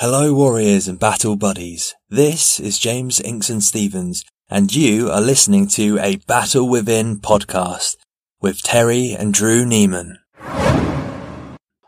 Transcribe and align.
Hello, 0.00 0.34
warriors 0.34 0.88
and 0.88 0.98
battle 0.98 1.36
buddies. 1.36 1.94
This 2.10 2.60
is 2.60 2.78
James 2.78 3.18
Inkson 3.18 3.62
Stevens, 3.62 4.26
and 4.50 4.74
you 4.74 5.08
are 5.10 5.22
listening 5.22 5.68
to 5.68 5.98
a 6.00 6.16
Battle 6.16 6.68
Within 6.68 7.18
podcast 7.18 7.96
with 8.38 8.60
Terry 8.60 9.16
and 9.18 9.32
Drew 9.32 9.64
Neiman. 9.64 10.18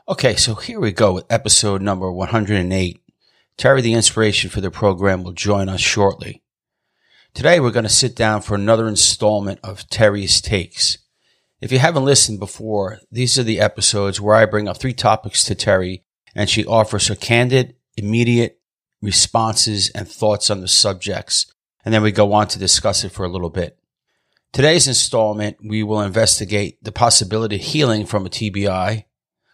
Okay, 0.08 0.36
so 0.36 0.54
here 0.54 0.80
we 0.80 0.90
go 0.90 1.12
with 1.12 1.26
episode 1.28 1.82
number 1.82 2.10
108. 2.10 2.98
Terry, 3.58 3.82
the 3.82 3.92
inspiration 3.92 4.48
for 4.48 4.62
the 4.62 4.70
program, 4.70 5.22
will 5.22 5.32
join 5.32 5.68
us 5.68 5.82
shortly. 5.82 6.42
Today, 7.34 7.60
we're 7.60 7.72
going 7.72 7.82
to 7.82 7.90
sit 7.90 8.16
down 8.16 8.40
for 8.40 8.54
another 8.54 8.88
installment 8.88 9.60
of 9.62 9.86
Terry's 9.90 10.40
Takes. 10.40 10.96
If 11.60 11.70
you 11.70 11.78
haven't 11.78 12.06
listened 12.06 12.38
before, 12.40 13.00
these 13.12 13.38
are 13.38 13.44
the 13.44 13.60
episodes 13.60 14.18
where 14.18 14.34
I 14.34 14.46
bring 14.46 14.66
up 14.66 14.78
three 14.78 14.94
topics 14.94 15.44
to 15.44 15.54
Terry 15.54 16.04
and 16.34 16.48
she 16.48 16.64
offers 16.64 17.08
her 17.08 17.14
candid 17.14 17.74
immediate 17.98 18.60
responses 19.02 19.90
and 19.90 20.08
thoughts 20.08 20.50
on 20.50 20.60
the 20.60 20.68
subjects, 20.68 21.52
and 21.84 21.92
then 21.92 22.02
we 22.02 22.12
go 22.12 22.32
on 22.32 22.48
to 22.48 22.58
discuss 22.58 23.04
it 23.04 23.12
for 23.12 23.24
a 23.24 23.28
little 23.28 23.50
bit. 23.50 23.78
Today's 24.52 24.88
installment, 24.88 25.58
we 25.62 25.82
will 25.82 26.00
investigate 26.00 26.82
the 26.82 26.92
possibility 26.92 27.56
of 27.56 27.62
healing 27.62 28.06
from 28.06 28.24
a 28.24 28.30
TBI. 28.30 29.04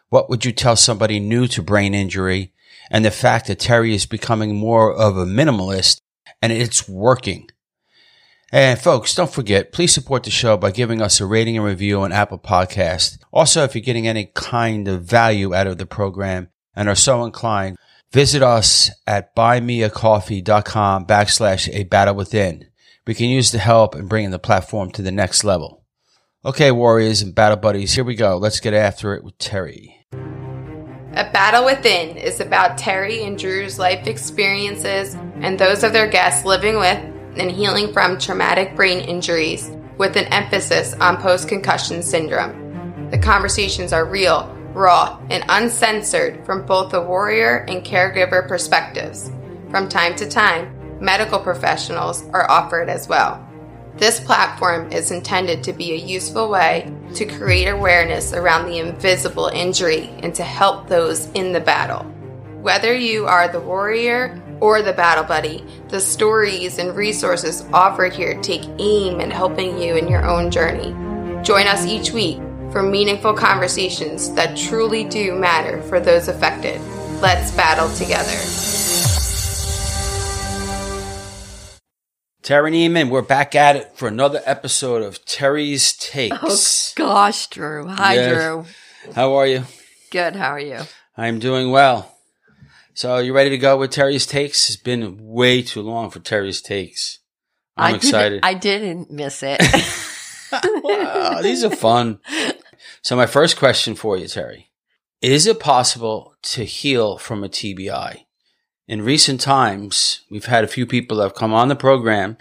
What 0.08 0.30
would 0.30 0.44
you 0.44 0.52
tell 0.52 0.76
somebody 0.76 1.18
new 1.18 1.48
to 1.48 1.62
brain 1.62 1.94
injury? 1.94 2.52
And 2.90 3.04
the 3.04 3.10
fact 3.10 3.48
that 3.48 3.58
Terry 3.58 3.94
is 3.94 4.06
becoming 4.06 4.54
more 4.54 4.94
of 4.94 5.16
a 5.16 5.24
minimalist 5.24 6.00
and 6.40 6.52
it's 6.52 6.88
working. 6.88 7.48
And 8.52 8.78
folks, 8.78 9.14
don't 9.14 9.32
forget, 9.32 9.72
please 9.72 9.92
support 9.92 10.22
the 10.22 10.30
show 10.30 10.56
by 10.56 10.70
giving 10.70 11.02
us 11.02 11.20
a 11.20 11.26
rating 11.26 11.56
and 11.56 11.66
review 11.66 12.02
on 12.02 12.12
Apple 12.12 12.38
Podcast. 12.38 13.18
Also, 13.32 13.64
if 13.64 13.74
you're 13.74 13.82
getting 13.82 14.06
any 14.06 14.30
kind 14.34 14.86
of 14.86 15.02
value 15.02 15.52
out 15.54 15.66
of 15.66 15.78
the 15.78 15.86
program 15.86 16.50
and 16.76 16.88
are 16.88 16.94
so 16.94 17.24
inclined, 17.24 17.76
Visit 18.14 18.45
us 18.45 18.92
at 19.09 19.34
buymeacoffee.com 19.34 21.05
backslash 21.05 21.68
a 21.72 21.82
battle 21.82 22.14
within. 22.14 22.69
We 23.08 23.14
can 23.14 23.28
use 23.28 23.50
the 23.50 23.58
help 23.58 23.97
in 23.97 24.06
bringing 24.06 24.30
the 24.30 24.38
platform 24.38 24.92
to 24.92 25.02
the 25.02 25.11
next 25.11 25.42
level. 25.42 25.84
Okay, 26.44 26.70
warriors 26.70 27.22
and 27.22 27.34
battle 27.34 27.56
buddies, 27.56 27.94
here 27.94 28.05
we 28.05 28.14
go. 28.14 28.36
Let's 28.36 28.61
get 28.61 28.72
after 28.72 29.16
it 29.16 29.25
with 29.25 29.36
Terry. 29.38 30.06
A 30.12 31.28
Battle 31.33 31.64
Within 31.64 32.16
is 32.16 32.38
about 32.38 32.78
Terry 32.78 33.25
and 33.25 33.36
Drew's 33.36 33.80
life 33.80 34.06
experiences 34.06 35.16
and 35.41 35.58
those 35.58 35.83
of 35.83 35.92
their 35.92 36.08
guests 36.08 36.44
living 36.44 36.77
with 36.77 36.98
and 37.36 37.50
healing 37.50 37.92
from 37.92 38.20
traumatic 38.20 38.77
brain 38.77 39.00
injuries 39.00 39.72
with 39.98 40.14
an 40.14 40.27
emphasis 40.27 40.94
on 41.00 41.20
post 41.20 41.48
concussion 41.48 42.00
syndrome. 42.00 43.10
The 43.10 43.19
conversations 43.19 43.92
are 43.92 44.05
real 44.05 44.55
raw, 44.75 45.20
and 45.30 45.44
uncensored 45.48 46.44
from 46.44 46.67
both 46.67 46.91
the 46.91 47.00
warrior 47.00 47.64
and 47.69 47.84
caregiver 47.84 48.47
perspectives. 48.47 49.31
From 49.70 49.89
time 49.89 50.14
to 50.16 50.28
time, 50.28 50.75
medical 51.00 51.39
professionals 51.39 52.25
are 52.33 52.50
offered 52.50 52.89
as 52.89 53.08
well. 53.08 53.41
This 53.97 54.19
platform 54.19 54.91
is 54.91 55.12
intended 55.12 55.62
to 55.64 55.72
be 55.72 55.92
a 55.92 55.97
useful 55.97 56.50
way 56.50 56.92
to 57.14 57.25
create 57.25 57.69
awareness 57.69 58.33
around 58.33 58.66
the 58.66 58.78
invisible 58.78 59.47
injury 59.47 60.11
and 60.22 60.34
to 60.34 60.42
help 60.42 60.88
those 60.88 61.27
in 61.33 61.53
the 61.53 61.61
battle. 61.61 62.03
Whether 62.61 62.94
you 62.94 63.27
are 63.27 63.47
the 63.47 63.61
warrior 63.61 64.42
or 64.61 64.83
the 64.83 64.92
battle 64.92 65.22
buddy, 65.22 65.64
the 65.88 66.00
stories 66.00 66.78
and 66.78 66.97
resources 66.97 67.64
offered 67.72 68.12
here 68.12 68.41
take 68.41 68.64
aim 68.78 69.20
at 69.20 69.31
helping 69.31 69.78
you 69.78 69.97
in 69.97 70.09
your 70.09 70.27
own 70.27 70.50
journey. 70.50 70.92
Join 71.44 71.66
us 71.66 71.86
each 71.86 72.11
week 72.11 72.41
for 72.75 72.83
meaningful 72.83 73.33
conversations 73.33 74.33
that 74.33 74.56
truly 74.56 75.05
do 75.05 75.36
matter 75.36 75.80
for 75.83 76.00
those 76.00 76.27
affected. 76.27 76.81
Let's 77.22 77.53
battle 77.53 77.89
together. 77.94 78.33
Terry 82.42 82.72
Neiman, 82.72 83.11
we're 83.11 83.22
back 83.22 83.55
at 83.55 83.77
it 83.77 83.97
for 83.97 84.08
another 84.08 84.42
episode 84.44 85.03
of 85.03 85.25
Terry's 85.25 85.92
Takes. 85.92 86.93
Oh 86.98 87.04
gosh, 87.06 87.47
Drew. 87.47 87.87
Hi, 87.87 88.15
Yes. 88.15 88.34
Drew. 88.34 89.12
How 89.15 89.34
are 89.34 89.47
you? 89.47 89.62
Good. 90.10 90.34
How 90.34 90.48
are 90.48 90.59
you? 90.59 90.81
I'm 91.16 91.38
doing 91.38 91.71
well. 91.71 92.19
So, 92.93 93.19
you 93.19 93.32
ready 93.32 93.50
to 93.50 93.59
go 93.59 93.78
with 93.78 93.93
Terry's 93.93 94.27
Takes? 94.27 94.69
It's 94.69 94.77
been 94.77 95.16
way 95.21 95.62
too 95.62 95.81
long 95.81 96.10
for 96.10 96.19
Terry's 96.19 96.60
Takes. 96.60 97.21
I'm 97.77 97.94
I 97.94 97.97
excited. 97.98 98.43
Didn't, 98.43 98.44
I 98.44 98.54
didn't 98.54 99.10
miss 99.12 99.44
it. 99.44 99.60
wow, 100.82 101.41
these 101.41 101.62
are 101.62 101.71
fun. 101.71 102.19
So, 103.04 103.16
my 103.16 103.26
first 103.26 103.59
question 103.59 103.94
for 103.94 104.16
you, 104.16 104.26
Terry 104.26 104.70
Is 105.20 105.47
it 105.47 105.60
possible 105.60 106.34
to 106.42 106.65
heal 106.65 107.19
from 107.19 107.44
a 107.44 107.50
TBI? 107.50 108.25
In 108.88 109.03
recent 109.03 109.42
times, 109.42 110.22
we've 110.31 110.47
had 110.47 110.65
a 110.65 110.69
few 110.69 110.87
people 110.87 111.19
that 111.19 111.25
have 111.25 111.34
come 111.34 111.53
on 111.53 111.69
the 111.69 111.76
program 111.76 112.38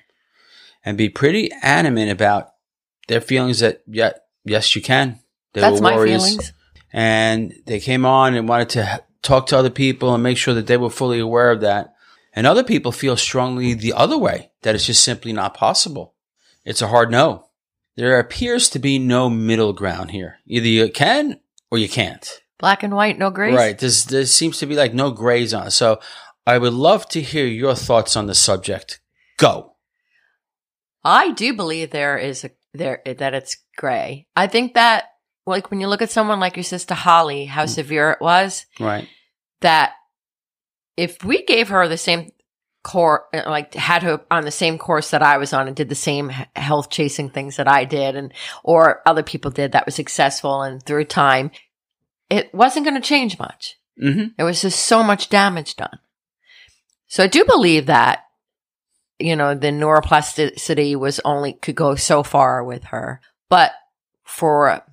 and 0.85 0.97
be 0.97 1.09
pretty 1.09 1.51
adamant 1.61 2.11
about 2.11 2.51
their 3.09 3.19
feelings 3.19 3.59
that, 3.59 3.81
yeah, 3.87 4.13
yes, 4.45 4.73
you 4.73 4.81
can. 4.81 5.19
They 5.51 5.59
That's 5.59 5.81
were 5.81 5.83
my 5.83 6.05
feelings. 6.05 6.53
And 6.93 7.53
they 7.65 7.81
came 7.81 8.05
on 8.05 8.33
and 8.33 8.47
wanted 8.47 8.69
to 8.69 9.03
talk 9.21 9.47
to 9.47 9.57
other 9.57 9.69
people 9.69 10.13
and 10.13 10.23
make 10.23 10.37
sure 10.37 10.53
that 10.53 10.67
they 10.67 10.77
were 10.77 10.89
fully 10.89 11.19
aware 11.19 11.51
of 11.51 11.59
that. 11.59 11.93
And 12.33 12.47
other 12.47 12.63
people 12.63 12.93
feel 12.93 13.17
strongly 13.17 13.73
the 13.73 13.93
other 13.93 14.17
way, 14.17 14.51
that 14.61 14.75
it's 14.75 14.85
just 14.85 15.03
simply 15.03 15.33
not 15.33 15.55
possible. 15.55 16.15
It's 16.63 16.81
a 16.81 16.87
hard 16.87 17.11
no. 17.11 17.49
There 17.95 18.19
appears 18.19 18.69
to 18.69 18.79
be 18.79 18.97
no 18.99 19.29
middle 19.29 19.73
ground 19.73 20.11
here. 20.11 20.37
Either 20.47 20.67
you 20.67 20.89
can 20.91 21.39
or 21.71 21.77
you 21.77 21.87
can't. 21.89 22.27
Black 22.59 22.81
and 22.83 22.95
white, 22.95 23.17
no 23.19 23.29
gray. 23.29 23.53
Right. 23.53 23.77
There's, 23.77 24.05
there 24.05 24.25
seems 24.25 24.57
to 24.59 24.65
be 24.65 24.75
like 24.75 24.93
no 24.93 25.11
grays 25.11 25.53
on 25.53 25.67
it. 25.67 25.71
So 25.71 25.99
I 26.47 26.57
would 26.57 26.73
love 26.73 27.07
to 27.09 27.21
hear 27.21 27.45
your 27.45 27.75
thoughts 27.75 28.15
on 28.15 28.25
the 28.27 28.35
subject. 28.35 28.99
Go. 29.37 29.75
I 31.03 31.31
do 31.31 31.53
believe 31.53 31.91
there 31.91 32.17
is 32.17 32.43
a 32.45 32.51
there 32.73 33.01
that 33.05 33.33
it's 33.33 33.57
gray. 33.77 34.25
I 34.35 34.47
think 34.47 34.73
that 34.75 35.05
like 35.45 35.69
when 35.69 35.79
you 35.81 35.87
look 35.87 36.01
at 36.01 36.09
someone 36.11 36.39
like 36.39 36.55
your 36.55 36.63
sister 36.63 36.93
Holly, 36.95 37.45
how 37.45 37.65
Mm. 37.65 37.69
severe 37.69 38.11
it 38.11 38.21
was, 38.21 38.65
Right. 38.79 39.07
that 39.61 39.91
if 40.97 41.23
we 41.23 41.43
gave 41.43 41.69
her 41.69 41.87
the 41.87 41.97
same 41.97 42.31
core, 42.83 43.25
like 43.33 43.73
had 43.73 44.03
her 44.03 44.21
on 44.29 44.43
the 44.43 44.51
same 44.51 44.77
course 44.77 45.11
that 45.11 45.23
I 45.23 45.37
was 45.37 45.53
on 45.53 45.67
and 45.67 45.75
did 45.75 45.89
the 45.89 45.95
same 45.95 46.29
health 46.55 46.89
chasing 46.89 47.29
things 47.29 47.55
that 47.55 47.67
I 47.67 47.85
did 47.85 48.15
and, 48.15 48.33
or 48.63 49.01
other 49.05 49.23
people 49.23 49.51
did 49.51 49.71
that 49.71 49.85
was 49.85 49.95
successful 49.95 50.61
and 50.61 50.83
through 50.83 51.05
time, 51.05 51.51
it 52.29 52.53
wasn't 52.53 52.85
going 52.85 53.01
to 53.01 53.07
change 53.07 53.39
much. 53.39 53.77
Mm-hmm. 54.01 54.29
There 54.37 54.45
was 54.45 54.61
just 54.61 54.85
so 54.85 55.03
much 55.03 55.29
damage 55.29 55.75
done. 55.75 55.99
So 57.07 57.23
I 57.23 57.27
do 57.27 57.45
believe 57.45 57.85
that, 57.85 58.25
you 59.19 59.35
know, 59.35 59.55
the 59.55 59.67
neuroplasticity 59.67 60.95
was 60.95 61.21
only 61.23 61.53
could 61.53 61.75
go 61.75 61.95
so 61.95 62.23
far 62.23 62.63
with 62.63 62.85
her. 62.85 63.21
But 63.49 63.71
for, 64.23 64.83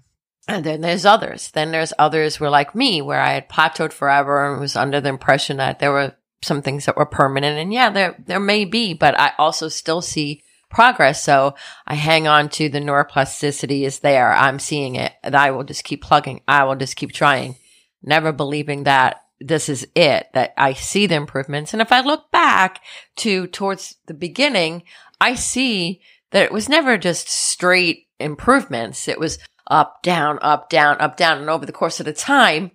and 0.47 0.65
then 0.65 0.83
there's 0.83 1.07
others. 1.07 1.51
Then 1.53 1.73
there's 1.73 1.95
others 1.99 2.39
were 2.39 2.51
like 2.51 2.75
me, 2.75 3.01
where 3.01 3.21
I 3.21 3.33
had 3.33 3.49
plateaued 3.49 3.93
forever 3.93 4.53
and 4.53 4.61
was 4.61 4.77
under 4.77 5.01
the 5.01 5.09
impression 5.09 5.57
that 5.57 5.79
there 5.79 5.93
were 5.93 6.15
some 6.43 6.63
things 6.63 6.87
that 6.87 6.97
were 6.97 7.07
permanent. 7.07 7.59
And 7.59 7.73
yeah, 7.73 7.91
there, 7.91 8.17
there 8.27 8.41
may 8.41 8.65
be, 8.65 8.95
but 8.95 9.19
I 9.19 9.33
also 9.39 9.69
still 9.69 10.01
see 10.01 10.43
progress. 10.71 11.23
So 11.23 11.55
I 11.87 11.95
hang 11.95 12.29
on 12.29 12.49
to 12.51 12.69
the 12.69 12.81
neuroplasticity 12.81 13.83
is 13.83 13.99
there. 13.99 14.33
I'm 14.33 14.59
seeing 14.59 14.95
it 14.95 15.13
and 15.23 15.35
I 15.35 15.51
will 15.51 15.65
just 15.65 15.85
keep 15.85 16.03
plugging. 16.03 16.43
I 16.47 16.65
will 16.65 16.77
just 16.77 16.97
keep 16.97 17.13
trying 17.13 17.57
never 18.03 18.33
believing 18.33 18.85
that 18.85 19.23
this 19.41 19.69
is 19.69 19.87
it, 19.95 20.29
that 20.35 20.53
I 20.57 20.75
see 20.75 21.07
the 21.07 21.15
improvements. 21.15 21.73
And 21.73 21.81
if 21.81 21.93
I 21.93 22.01
look 22.01 22.31
back 22.31 22.83
to 23.17 23.47
towards 23.49 23.97
the 24.07 24.15
beginning, 24.15 24.83
I 25.21 25.35
see 25.35 26.01
that 26.31 26.45
it 26.45 26.53
was 26.53 26.69
never 26.69 26.99
just 26.99 27.29
straight 27.29 28.07
improvements. 28.19 29.09
It 29.09 29.19
was 29.19 29.39
up, 29.67 30.03
down, 30.03 30.39
up, 30.43 30.69
down, 30.69 31.01
up, 31.01 31.17
down. 31.17 31.39
And 31.39 31.51
over 31.51 31.65
the 31.65 31.73
course 31.73 32.01
of 32.01 32.07
the 32.07 32.13
time, 32.13 32.73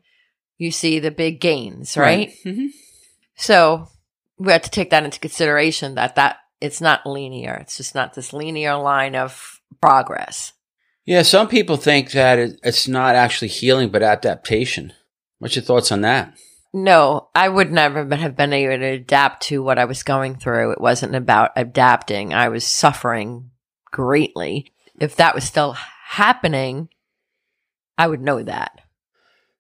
you 0.58 0.72
see 0.72 1.00
the 1.00 1.12
big 1.12 1.40
gains, 1.40 1.98
right? 1.98 2.32
Mm-hmm. 2.44 2.68
So 3.36 3.88
we 4.38 4.52
have 4.52 4.64
to 4.64 4.70
take 4.70 4.90
that 4.90 5.04
into 5.04 5.20
consideration 5.20 5.96
that 5.96 6.16
that 6.16 6.38
it's 6.62 6.82
not 6.82 7.06
linear. 7.06 7.54
It's 7.56 7.78
just 7.78 7.96
not 7.96 8.14
this 8.14 8.34
linear 8.34 8.76
line 8.76 9.16
of 9.16 9.62
progress. 9.82 10.54
Yeah. 11.06 11.22
Some 11.22 11.48
people 11.48 11.78
think 11.78 12.12
that 12.12 12.40
it's 12.64 12.88
not 12.88 13.16
actually 13.16 13.50
healing, 13.50 13.90
but 13.90 14.02
adaptation. 14.02 14.94
What's 15.40 15.56
your 15.56 15.64
thoughts 15.64 15.92
on 15.92 16.02
that? 16.02 16.34
No, 16.74 17.30
I 17.34 17.48
would 17.48 17.72
never 17.72 18.04
have 18.16 18.36
been 18.36 18.52
able 18.52 18.78
to 18.78 18.86
adapt 18.86 19.44
to 19.44 19.64
what 19.64 19.78
I 19.78 19.86
was 19.86 20.04
going 20.04 20.36
through. 20.36 20.72
It 20.72 20.82
wasn't 20.82 21.16
about 21.16 21.52
adapting. 21.56 22.34
I 22.34 22.50
was 22.50 22.66
suffering 22.66 23.52
greatly. 23.92 24.74
If 25.00 25.16
that 25.16 25.36
was 25.36 25.46
still 25.46 25.78
happening, 26.08 26.90
I 27.98 28.08
would 28.08 28.22
know 28.22 28.44
that. 28.44 28.82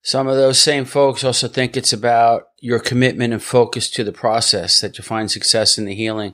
Some 0.02 0.28
of 0.28 0.36
those 0.36 0.60
same 0.60 0.84
folks 0.84 1.24
also 1.24 1.48
think 1.48 1.78
it's 1.78 1.94
about 1.94 2.50
your 2.66 2.80
commitment 2.80 3.32
and 3.32 3.44
focus 3.44 3.92
to 3.92 4.04
the 4.04 4.12
process 4.12 4.82
that 4.82 4.98
you 4.98 5.04
find 5.04 5.30
success 5.30 5.78
in 5.78 5.86
the 5.86 5.94
healing. 5.94 6.34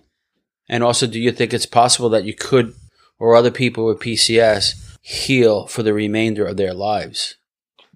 And 0.69 0.81
also, 0.81 1.05
do 1.05 1.19
you 1.19 1.33
think 1.33 1.53
it's 1.53 1.65
possible 1.65 2.07
that 2.07 2.23
you 2.23 2.33
could, 2.33 2.73
or 3.19 3.35
other 3.35 3.51
people 3.51 3.85
with 3.85 3.99
PCS, 3.99 4.97
heal 5.01 5.67
for 5.67 5.83
the 5.83 5.93
remainder 5.93 6.45
of 6.45 6.55
their 6.55 6.73
lives? 6.73 7.35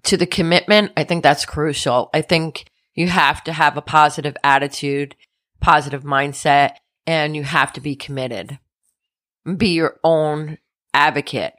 To 0.02 0.18
the 0.18 0.26
commitment, 0.26 0.92
I 0.98 1.04
think 1.04 1.22
that's 1.22 1.46
crucial. 1.46 2.10
I 2.12 2.20
think 2.20 2.66
You 2.96 3.08
have 3.08 3.44
to 3.44 3.52
have 3.52 3.76
a 3.76 3.82
positive 3.82 4.36
attitude, 4.42 5.14
positive 5.60 6.02
mindset, 6.02 6.76
and 7.06 7.36
you 7.36 7.44
have 7.44 7.72
to 7.74 7.80
be 7.80 7.94
committed. 7.94 8.58
Be 9.56 9.68
your 9.68 10.00
own 10.02 10.58
advocate. 10.92 11.52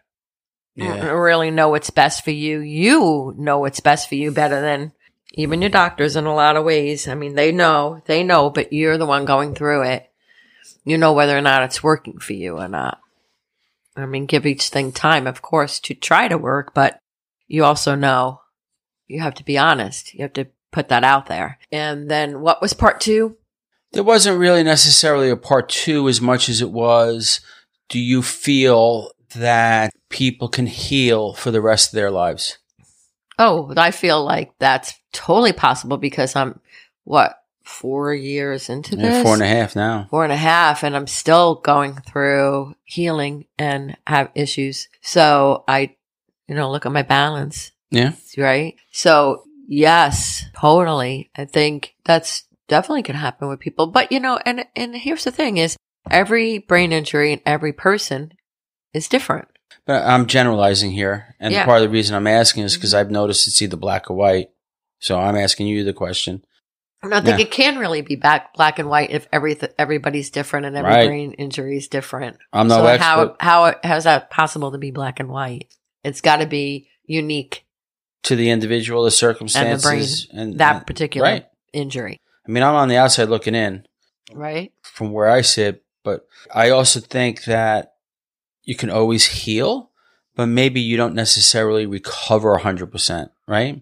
Yeah. 0.75 1.09
Really 1.11 1.51
know 1.51 1.69
what's 1.69 1.91
best 1.91 2.23
for 2.23 2.31
you. 2.31 2.59
You 2.59 3.33
know 3.37 3.59
what's 3.59 3.79
best 3.79 4.09
for 4.09 4.15
you 4.15 4.31
better 4.31 4.59
than 4.61 4.91
even 5.37 5.61
your 5.61 5.69
doctors 5.69 6.15
in 6.15 6.25
a 6.25 6.35
lot 6.35 6.57
of 6.57 6.65
ways. 6.65 7.07
I 7.07 7.13
mean, 7.13 7.35
they 7.35 7.51
know, 7.51 8.01
they 8.05 8.23
know, 8.23 8.49
but 8.49 8.73
you're 8.73 8.97
the 8.97 9.05
one 9.05 9.23
going 9.23 9.53
through 9.53 9.83
it. 9.83 10.11
You 10.83 10.97
know 10.97 11.13
whether 11.13 11.37
or 11.37 11.41
not 11.41 11.63
it's 11.63 11.83
working 11.83 12.17
for 12.17 12.33
you 12.33 12.57
or 12.57 12.67
not. 12.67 12.99
I 13.95 14.05
mean, 14.07 14.25
give 14.25 14.45
each 14.45 14.69
thing 14.69 14.91
time, 14.91 15.27
of 15.27 15.41
course, 15.41 15.79
to 15.81 15.93
try 15.93 16.27
to 16.27 16.37
work, 16.37 16.73
but 16.73 16.99
you 17.47 17.63
also 17.63 17.93
know 17.93 18.41
you 19.07 19.21
have 19.21 19.35
to 19.35 19.45
be 19.45 19.57
honest. 19.57 20.13
You 20.13 20.23
have 20.23 20.33
to 20.33 20.47
put 20.71 20.89
that 20.89 21.03
out 21.03 21.27
there. 21.27 21.59
And 21.71 22.09
then 22.09 22.41
what 22.41 22.61
was 22.61 22.73
part 22.73 22.99
two? 22.99 23.37
There 23.91 24.03
wasn't 24.03 24.39
really 24.39 24.63
necessarily 24.63 25.29
a 25.29 25.37
part 25.37 25.69
two 25.69 26.09
as 26.09 26.19
much 26.19 26.49
as 26.49 26.61
it 26.61 26.71
was. 26.71 27.41
Do 27.89 27.99
you 27.99 28.21
feel 28.21 29.11
that 29.35 29.93
people 30.09 30.49
can 30.49 30.65
heal 30.65 31.33
for 31.33 31.51
the 31.51 31.61
rest 31.61 31.89
of 31.89 31.95
their 31.95 32.11
lives? 32.11 32.57
Oh, 33.39 33.71
I 33.77 33.91
feel 33.91 34.23
like 34.23 34.51
that's 34.59 34.93
totally 35.17 35.53
possible 35.53 35.97
because 35.97 36.35
I'm 36.35 36.59
what 37.03 37.41
four 37.63 38.13
years 38.13 38.69
into 38.69 38.95
this, 38.95 39.21
four 39.23 39.33
and 39.33 39.43
a 39.43 39.47
half 39.47 39.75
now. 39.75 40.07
four 40.09 40.23
and 40.23 40.31
a 40.33 40.37
half, 40.37 40.83
and 40.83 40.95
I'm 40.95 41.07
still 41.07 41.55
going 41.55 41.95
through 41.95 42.75
healing 42.85 43.45
and 43.57 43.97
have 44.07 44.31
issues. 44.35 44.87
So 45.01 45.63
I, 45.67 45.95
you 46.47 46.55
know, 46.55 46.71
look 46.71 46.85
at 46.85 46.91
my 46.91 47.01
balance, 47.03 47.71
Yeah. 47.91 48.13
right? 48.37 48.75
So 48.91 49.43
yes, 49.67 50.45
totally. 50.55 51.29
I 51.35 51.45
think 51.45 51.95
that's 52.05 52.43
definitely 52.67 53.03
can 53.03 53.15
happen 53.15 53.47
with 53.49 53.59
people. 53.59 53.87
But 53.87 54.11
you 54.11 54.19
know, 54.19 54.39
and 54.45 54.65
and 54.75 54.95
here's 54.95 55.25
the 55.25 55.31
thing: 55.31 55.57
is 55.57 55.75
every 56.09 56.59
brain 56.59 56.91
injury 56.93 57.33
and 57.33 57.41
every 57.45 57.73
person 57.73 58.33
is 58.93 59.07
different. 59.07 59.47
But 59.85 60.03
I'm 60.03 60.25
generalizing 60.27 60.91
here. 60.91 61.35
And 61.39 61.53
Yeah. 61.53 61.65
part 61.65 61.81
of 61.81 61.83
the 61.83 61.93
reason 61.93 62.15
I'm 62.15 62.27
asking 62.27 62.63
is 62.63 62.75
because 62.75 62.91
mm-hmm. 62.93 62.99
I've 62.99 63.11
noticed 63.11 63.47
it's 63.47 63.61
either 63.61 63.77
black 63.77 64.09
or 64.09 64.15
white. 64.15 64.49
So 64.99 65.19
I'm 65.19 65.35
asking 65.35 65.67
you 65.67 65.83
the 65.83 65.93
question. 65.93 66.43
I 67.03 67.09
don't 67.09 67.23
think 67.23 67.37
Yeah. 67.39 67.45
it 67.45 67.51
can 67.51 67.77
really 67.77 68.01
be 68.01 68.15
back 68.15 68.53
black 68.55 68.79
and 68.79 68.89
white 68.89 69.11
if 69.11 69.27
every 69.31 69.55
everybody's 69.77 70.31
different 70.31 70.65
and 70.65 70.75
every 70.75 70.91
Right. 70.91 71.07
brain 71.07 71.33
injury 71.33 71.77
is 71.77 71.87
different. 71.87 72.37
I'm 72.51 72.67
no 72.67 72.77
so 72.77 72.85
expert. 72.87 73.03
how 73.03 73.35
how 73.39 73.75
how 73.83 73.95
is 73.97 74.05
that 74.05 74.29
possible 74.31 74.71
to 74.71 74.77
be 74.79 74.89
black 74.91 75.19
and 75.19 75.29
white? 75.29 75.67
It's 76.03 76.21
got 76.21 76.37
to 76.37 76.47
be 76.47 76.87
unique 77.05 77.65
to 78.23 78.35
the 78.35 78.49
individual, 78.49 79.03
the 79.03 79.11
circumstances, 79.11 80.27
and 80.33 80.57
that 80.59 80.75
and- 80.77 80.87
particular 80.87 81.27
Right. 81.27 81.45
injury, 81.71 82.19
I 82.47 82.51
mean, 82.51 82.63
I'm 82.63 82.75
on 82.75 82.87
the 82.89 82.97
outside 82.97 83.29
looking 83.29 83.55
in 83.55 83.85
right? 84.33 84.71
from 84.81 85.11
where 85.11 85.29
I 85.29 85.41
sit, 85.41 85.83
but 86.03 86.25
I 86.53 86.71
also 86.71 86.99
think 86.99 87.43
that 87.45 87.93
you 88.63 88.75
can 88.75 88.89
always 88.89 89.25
heal, 89.27 89.91
but 90.35 90.47
maybe 90.47 90.81
you 90.81 90.97
don't 90.97 91.13
necessarily 91.15 91.85
recover 91.85 92.57
100%, 92.57 93.29
right? 93.47 93.81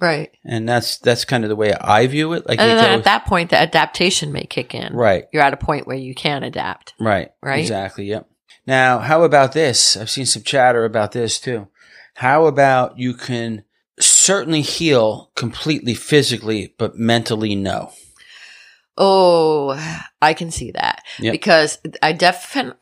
Right. 0.00 0.30
And 0.44 0.68
that's 0.68 0.98
that's 0.98 1.24
kind 1.24 1.44
of 1.44 1.48
the 1.48 1.56
way 1.56 1.72
I 1.74 2.06
view 2.06 2.32
it. 2.34 2.46
Like 2.48 2.60
And 2.60 2.78
then 2.78 2.98
at 2.98 3.04
that 3.04 3.26
point, 3.26 3.50
the 3.50 3.56
adaptation 3.58 4.32
may 4.32 4.44
kick 4.44 4.74
in. 4.74 4.92
right, 4.94 5.24
You're 5.32 5.42
at 5.42 5.54
a 5.54 5.56
point 5.56 5.86
where 5.86 5.96
you 5.96 6.14
can 6.14 6.42
adapt. 6.42 6.94
right, 7.00 7.30
Right? 7.42 7.60
exactly. 7.60 8.04
Yep. 8.06 8.28
Now, 8.66 8.98
how 8.98 9.22
about 9.22 9.52
this? 9.52 9.96
I've 9.96 10.10
seen 10.10 10.26
some 10.26 10.42
chatter 10.42 10.84
about 10.84 11.12
this 11.12 11.38
too. 11.40 11.68
How 12.14 12.46
about 12.46 12.98
you 12.98 13.14
can 13.14 13.62
certainly 14.00 14.60
heal 14.62 15.30
completely 15.36 15.94
physically, 15.94 16.74
but 16.78 16.96
mentally 16.96 17.54
no? 17.54 17.92
Oh, 18.98 19.78
I 20.22 20.34
can 20.34 20.50
see 20.50 20.70
that 20.72 21.02
Yep. 21.20 21.32
because 21.32 21.78
I 22.02 22.12
definitely. 22.12 22.78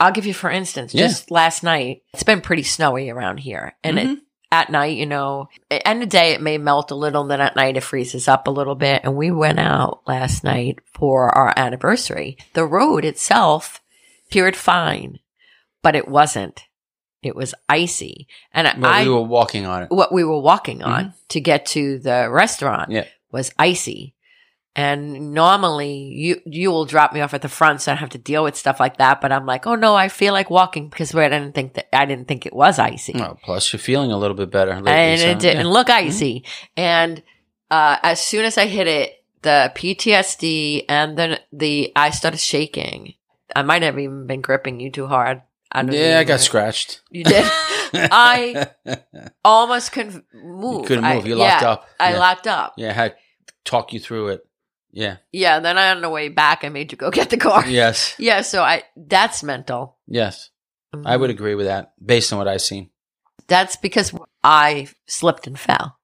I'll 0.00 0.12
give 0.12 0.24
you 0.26 0.34
for 0.34 0.50
instance. 0.50 0.94
Yeah. 0.94 1.06
Just 1.08 1.30
last 1.30 1.62
night, 1.62 2.02
it's 2.12 2.22
been 2.22 2.40
pretty 2.40 2.62
snowy 2.62 3.10
around 3.10 3.38
here, 3.38 3.76
and 3.84 3.98
it, 3.98 4.06
Mhm. 4.08 4.16
At 4.54 4.70
night, 4.70 4.96
you 4.96 5.04
know, 5.04 5.48
end 5.68 6.04
of 6.04 6.08
day 6.08 6.30
it 6.30 6.40
may 6.40 6.58
melt 6.58 6.92
a 6.92 6.94
little, 6.94 7.24
then 7.24 7.40
at 7.40 7.56
night 7.56 7.76
it 7.76 7.82
freezes 7.82 8.28
up 8.28 8.46
a 8.46 8.52
little 8.52 8.76
bit. 8.76 9.02
And 9.02 9.16
we 9.16 9.32
went 9.32 9.58
out 9.58 10.02
last 10.06 10.44
night 10.44 10.78
for 10.92 11.28
our 11.36 11.52
anniversary. 11.56 12.38
The 12.52 12.64
road 12.64 13.04
itself 13.04 13.82
appeared 14.28 14.54
fine, 14.54 15.18
but 15.82 15.96
it 15.96 16.06
wasn't. 16.06 16.68
It 17.20 17.34
was 17.34 17.54
icy, 17.68 18.28
and 18.52 18.70
Well, 18.80 18.92
I 18.92 19.02
we 19.02 19.08
were 19.10 19.22
walking 19.22 19.66
on 19.66 19.82
it. 19.84 19.90
what 19.90 20.12
we 20.12 20.22
were 20.24 20.40
walking 20.40 20.82
on 20.82 21.04
mm-hmm. 21.04 21.16
to 21.30 21.40
get 21.40 21.66
to 21.66 21.98
the 21.98 22.28
restaurant 22.30 22.90
Yeah. 22.92 23.06
was 23.32 23.50
icy. 23.58 24.13
And 24.76 25.32
normally 25.32 25.94
you 25.94 26.40
you 26.44 26.70
will 26.72 26.84
drop 26.84 27.12
me 27.12 27.20
off 27.20 27.32
at 27.32 27.42
the 27.42 27.48
front 27.48 27.80
so 27.80 27.92
I 27.92 27.94
don't 27.94 28.00
have 28.00 28.10
to 28.10 28.18
deal 28.18 28.42
with 28.42 28.56
stuff 28.56 28.80
like 28.80 28.96
that. 28.96 29.20
But 29.20 29.30
I'm 29.30 29.46
like, 29.46 29.66
oh 29.68 29.76
no, 29.76 29.94
I 29.94 30.08
feel 30.08 30.32
like 30.32 30.50
walking 30.50 30.88
because 30.88 31.14
I 31.14 31.28
didn't 31.28 31.54
think 31.54 31.74
that 31.74 31.94
I 31.96 32.04
didn't 32.06 32.26
think 32.26 32.44
it 32.44 32.52
was 32.52 32.78
icy. 32.80 33.14
Oh, 33.20 33.38
plus, 33.44 33.72
you're 33.72 33.78
feeling 33.78 34.10
a 34.10 34.18
little 34.18 34.36
bit 34.36 34.50
better. 34.50 34.74
Lately, 34.74 34.90
and 34.90 35.20
so, 35.20 35.28
it 35.28 35.38
didn't 35.38 35.56
yeah. 35.56 35.62
Mm-hmm. 35.62 35.72
look 35.72 35.90
icy. 35.90 36.44
And 36.76 37.22
uh, 37.70 37.98
as 38.02 38.20
soon 38.20 38.44
as 38.44 38.58
I 38.58 38.66
hit 38.66 38.88
it, 38.88 39.24
the 39.42 39.70
PTSD 39.76 40.86
and 40.88 41.16
then 41.16 41.38
the 41.52 41.92
I 41.94 42.10
started 42.10 42.40
shaking. 42.40 43.14
I 43.54 43.62
might 43.62 43.82
have 43.82 43.98
even 43.98 44.26
been 44.26 44.40
gripping 44.40 44.80
you 44.80 44.90
too 44.90 45.06
hard. 45.06 45.42
I 45.70 45.82
don't 45.82 45.94
Yeah, 45.94 46.18
I 46.18 46.24
got 46.24 46.40
scratched. 46.40 47.02
You 47.10 47.24
did. 47.24 47.44
I 47.94 48.68
almost 49.44 49.92
couldn't 49.92 50.24
move. 50.32 50.82
You 50.82 50.86
couldn't 50.86 51.04
move. 51.04 51.26
You 51.26 51.36
locked 51.36 51.62
yeah, 51.62 51.70
up. 51.70 51.88
I 52.00 52.12
yeah. 52.12 52.18
locked 52.18 52.46
up. 52.46 52.74
Yeah, 52.76 52.90
I 52.90 52.92
had 52.92 53.16
to 53.46 53.54
talk 53.64 53.92
you 53.92 54.00
through 54.00 54.28
it. 54.28 54.46
Yeah. 54.94 55.16
Yeah. 55.32 55.58
Then 55.58 55.76
on 55.76 56.00
the 56.00 56.08
way 56.08 56.28
back, 56.28 56.64
I 56.64 56.68
made 56.68 56.92
you 56.92 56.98
go 56.98 57.10
get 57.10 57.30
the 57.30 57.36
car. 57.36 57.66
Yes. 57.74 58.14
Yeah. 58.18 58.42
So 58.42 58.62
I 58.62 58.84
that's 58.96 59.42
mental. 59.42 59.98
Yes. 60.06 60.50
I 60.92 60.96
mm-hmm. 60.96 61.20
would 61.20 61.30
agree 61.30 61.56
with 61.56 61.66
that 61.66 61.92
based 62.02 62.32
on 62.32 62.38
what 62.38 62.48
I've 62.48 62.62
seen. 62.62 62.90
That's 63.48 63.76
because 63.76 64.12
I 64.44 64.88
slipped 65.06 65.46
and 65.46 65.58
fell. 65.58 65.98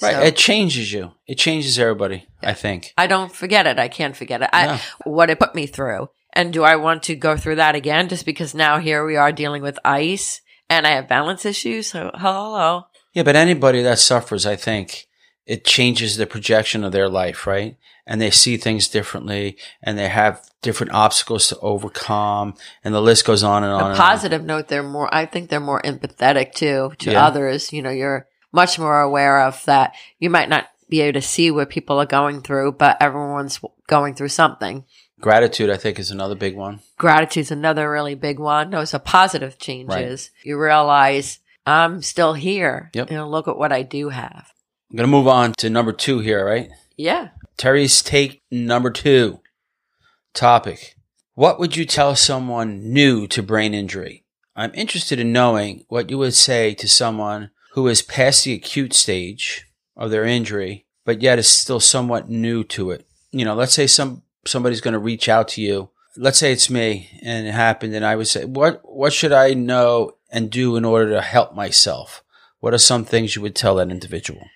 Right. 0.00 0.14
So 0.14 0.20
It 0.22 0.36
changes 0.36 0.92
you. 0.92 1.12
It 1.26 1.36
changes 1.36 1.78
everybody, 1.78 2.26
I 2.42 2.54
think. 2.54 2.94
I 2.96 3.08
don't 3.08 3.34
forget 3.34 3.66
it. 3.66 3.78
I 3.78 3.88
can't 3.88 4.16
forget 4.16 4.42
it. 4.42 4.50
I, 4.52 4.66
No. 4.66 4.78
What 5.04 5.30
it 5.30 5.40
put 5.40 5.54
me 5.54 5.66
through. 5.66 6.08
And 6.32 6.52
do 6.52 6.62
I 6.62 6.76
want 6.76 7.02
to 7.04 7.16
go 7.16 7.36
through 7.36 7.56
that 7.56 7.74
again 7.74 8.08
just 8.08 8.24
because 8.24 8.54
now 8.54 8.78
here 8.78 9.04
we 9.04 9.16
are 9.16 9.32
dealing 9.32 9.62
with 9.62 9.78
ice 9.84 10.40
and 10.70 10.86
I 10.86 10.90
have 10.90 11.08
balance 11.08 11.44
issues? 11.44 11.88
So 11.88 12.12
hello. 12.14 12.84
Yeah, 13.12 13.24
but 13.24 13.34
anybody 13.34 13.82
that 13.82 13.98
suffers, 13.98 14.46
I 14.46 14.54
think 14.54 15.07
it 15.48 15.64
changes 15.64 16.16
the 16.16 16.26
projection 16.26 16.84
of 16.84 16.92
their 16.92 17.08
life, 17.08 17.46
right? 17.46 17.76
And 18.06 18.20
they 18.20 18.30
see 18.30 18.56
things 18.56 18.86
differently 18.86 19.56
and 19.82 19.98
they 19.98 20.08
have 20.08 20.42
different 20.62 20.92
obstacles 20.92 21.48
to 21.48 21.58
overcome 21.60 22.54
and 22.84 22.94
the 22.94 23.00
list 23.00 23.24
goes 23.24 23.42
on 23.42 23.64
and 23.64 23.72
on. 23.72 23.80
a 23.80 23.84
and 23.86 23.92
on. 23.92 23.96
positive 23.96 24.44
note, 24.44 24.68
they're 24.68 24.82
more, 24.82 25.12
I 25.12 25.24
think 25.26 25.48
they're 25.48 25.58
more 25.60 25.80
empathetic 25.82 26.52
too, 26.54 26.92
to 26.98 27.12
Yeah. 27.12 27.26
others. 27.26 27.72
You 27.72 27.82
know, 27.82 27.90
you're 27.90 28.26
much 28.52 28.78
more 28.78 29.00
aware 29.00 29.40
of 29.40 29.64
that. 29.64 29.94
You 30.18 30.30
might 30.30 30.48
not 30.48 30.66
be 30.88 31.00
able 31.00 31.20
to 31.20 31.26
see 31.26 31.50
what 31.50 31.70
people 31.70 31.98
are 31.98 32.06
going 32.06 32.40
through, 32.42 32.72
but 32.72 32.96
everyone's 33.00 33.60
going 33.86 34.14
through 34.14 34.28
something. 34.28 34.84
Gratitude, 35.20 35.68
I 35.70 35.76
think, 35.76 35.98
is 35.98 36.10
another 36.10 36.34
big 36.36 36.56
one. 36.56 36.80
Gratitude's 36.98 37.50
another 37.50 37.90
really 37.90 38.14
big 38.14 38.38
one. 38.38 38.70
Those 38.70 38.94
are 38.94 39.00
positive 39.00 39.58
changes. 39.58 40.30
You 40.44 40.58
realize 40.58 41.40
I'm 41.66 42.00
still 42.02 42.34
here. 42.34 42.90
Yep. 42.94 43.10
You 43.10 43.16
know, 43.16 43.28
look 43.28 43.48
at 43.48 43.58
what 43.58 43.72
I 43.72 43.82
do 43.82 44.10
have. 44.10 44.52
I'm 44.90 44.96
going 44.96 45.06
to 45.08 45.16
move 45.16 45.28
on 45.28 45.52
to 45.58 45.68
number 45.68 45.92
two 45.92 46.20
here, 46.20 46.46
right? 46.46 46.70
Yeah. 46.96 47.28
Terry's 47.58 48.00
take 48.00 48.42
number 48.50 48.90
two 48.90 49.40
topic. 50.32 50.96
What 51.34 51.58
would 51.58 51.76
you 51.76 51.84
tell 51.84 52.16
someone 52.16 52.92
new 52.92 53.26
to 53.28 53.42
brain 53.42 53.74
injury? 53.74 54.24
I'm 54.56 54.74
interested 54.74 55.20
in 55.20 55.32
knowing 55.32 55.84
what 55.88 56.10
you 56.10 56.18
would 56.18 56.34
say 56.34 56.74
to 56.74 56.88
someone 56.88 57.50
who 57.72 57.86
is 57.86 58.02
past 58.02 58.44
the 58.44 58.54
acute 58.54 58.94
stage 58.94 59.66
of 59.96 60.10
their 60.10 60.24
injury, 60.24 60.86
but 61.04 61.22
yet 61.22 61.38
is 61.38 61.48
still 61.48 61.80
somewhat 61.80 62.28
new 62.28 62.64
to 62.64 62.90
it. 62.90 63.06
You 63.30 63.44
know, 63.44 63.54
let's 63.54 63.74
say 63.74 63.86
some 63.86 64.22
somebody's 64.46 64.80
going 64.80 64.92
to 64.92 64.98
reach 64.98 65.28
out 65.28 65.48
to 65.48 65.60
you. 65.60 65.90
Let's 66.16 66.38
say 66.38 66.52
it's 66.52 66.70
me 66.70 67.20
and 67.22 67.46
it 67.46 67.52
happened 67.52 67.94
and 67.94 68.04
I 68.04 68.16
would 68.16 68.26
say, 68.26 68.46
what, 68.46 68.80
what 68.84 69.12
should 69.12 69.32
I 69.32 69.54
know 69.54 70.16
and 70.30 70.50
do 70.50 70.76
in 70.76 70.84
order 70.84 71.10
to 71.10 71.20
help 71.20 71.54
myself? 71.54 72.24
What 72.60 72.74
are 72.74 72.78
some 72.78 73.04
things 73.04 73.36
you 73.36 73.42
would 73.42 73.54
tell 73.54 73.76
that 73.76 73.90
individual? 73.90 74.48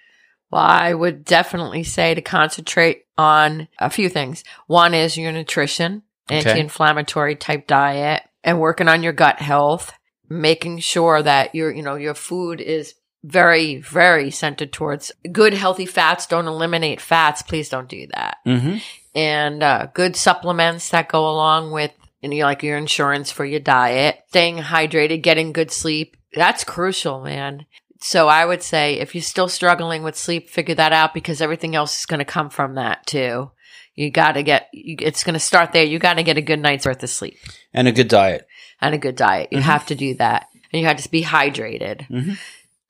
Well, 0.52 0.62
I 0.62 0.92
would 0.92 1.25
definitely 1.25 1.82
say 1.82 2.14
to 2.14 2.21
concentrate 2.21 3.06
on 3.16 3.68
a 3.78 3.88
few 3.88 4.09
things. 4.09 4.44
One 4.66 4.92
is 4.94 5.16
your 5.16 5.32
nutrition, 5.32 6.02
Okay. 6.30 6.38
anti-inflammatory 6.38 7.37
type 7.37 7.66
diet, 7.66 8.23
and 8.44 8.61
working 8.61 8.87
on 8.87 9.02
your 9.02 9.12
gut 9.14 9.40
health, 9.40 9.92
making 10.28 10.78
sure 10.80 11.23
that 11.23 11.54
your, 11.54 11.73
you 11.73 11.82
know, 11.82 11.94
your 11.94 12.14
food 12.14 12.61
is 12.61 12.94
very, 13.25 13.76
very 13.76 14.30
centered 14.30 14.73
towards 14.73 15.11
good, 15.30 15.54
healthy 15.54 15.87
fats. 15.87 16.26
Don't 16.26 16.47
eliminate 16.47 17.00
fats. 17.00 17.42
Please 17.42 17.68
don't 17.68 17.88
do 17.88 18.06
that. 18.14 18.37
Mm-hmm. 18.47 18.76
And 19.14 19.62
uh, 19.62 19.87
good 19.94 20.16
supplements 20.16 20.90
that 20.90 21.09
go 21.09 21.28
along 21.28 21.71
with, 21.71 21.92
you 22.21 22.28
know, 22.28 22.37
like 22.44 22.62
your 22.62 22.76
insurance 22.76 23.30
for 23.30 23.44
your 23.44 23.61
diet, 23.61 24.18
staying 24.28 24.59
hydrated, 24.59 25.23
getting 25.23 25.52
good 25.52 25.71
sleep. 25.71 26.16
That's 26.35 26.64
crucial, 26.64 27.23
man. 27.23 27.66
So 28.04 28.26
I 28.28 28.44
would 28.44 28.62
say 28.62 28.94
if 28.99 29.14
you're 29.14 29.23
still 29.23 29.49
struggling 29.49 30.02
with 30.02 30.16
sleep, 30.16 30.50
figure 30.50 30.75
that 30.75 30.92
out 30.92 31.14
because 31.14 31.40
everything 31.40 31.76
else 31.76 32.00
is 32.00 32.06
going 32.06 32.18
to 32.18 32.25
come 32.25 32.50
from 32.50 32.75
that 32.75 33.06
too. 33.06 33.52
You 33.94 34.11
got 34.11 34.32
to 34.32 34.42
get, 34.42 34.68
it's 34.73 35.23
going 35.23 35.35
to 35.35 35.40
start 35.40 35.73
there. 35.73 35.85
You 35.85 35.99
got 35.99 36.14
to 36.14 36.23
get 36.23 36.37
a 36.38 36.42
good 36.42 36.59
night's 36.61 36.85
worth 36.87 37.02
of 37.02 37.11
sleep 37.11 37.37
And 37.73 37.87
a 37.87 37.92
good 37.92 38.09
diet. 38.09 38.47
and 38.80 38.94
a 38.94 38.99
good 38.99 39.14
diet. 39.16 39.49
You 39.52 39.61
have 39.61 39.87
to 39.87 39.94
do 39.94 40.14
that. 40.14 40.47
And 40.73 40.80
you 40.80 40.88
have 40.88 40.97
to 41.02 41.11
be 41.11 41.23
hydrated. 41.23 42.09
Mhm. 42.09 42.38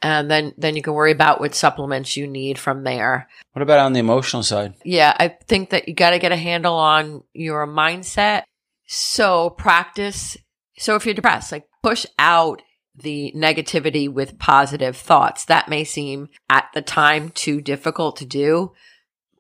And 0.01 0.31
then, 0.31 0.53
then 0.57 0.77
you 0.77 0.83
can 0.83 0.95
worry 0.95 1.13
about 1.13 1.41
what 1.41 1.55
supplements 1.55 2.17
you 2.17 2.27
need 2.27 2.59
from 2.59 2.83
there. 2.85 3.29
What 3.53 3.63
about 3.63 3.81
on 3.81 3.93
the 3.93 4.01
emotional 4.01 4.43
side? 4.43 4.75
Yeah, 4.85 5.15
I 5.19 5.29
think 5.47 5.71
that 5.71 5.89
you 5.89 5.95
got 5.95 6.11
to 6.11 6.19
get 6.19 6.33
a 6.33 6.37
handle 6.37 6.75
on 6.75 7.23
your 7.35 7.67
mindset. 7.67 8.45
So 8.87 9.51
practice. 9.51 10.37
So 10.79 10.95
if 10.97 11.05
you're 11.05 11.15
depressed, 11.15 11.53
like 11.53 11.67
push 11.83 12.07
out 12.19 12.63
the 12.95 13.33
negativity 13.37 14.13
with 14.13 14.39
positive 14.39 14.97
thoughts. 14.97 15.45
That 15.47 15.69
may 15.69 15.85
seem 15.85 16.29
at 16.51 16.69
the 16.75 16.83
time 16.83 17.31
too 17.31 17.61
difficult 17.61 18.17
to 18.17 18.27
do, 18.27 18.73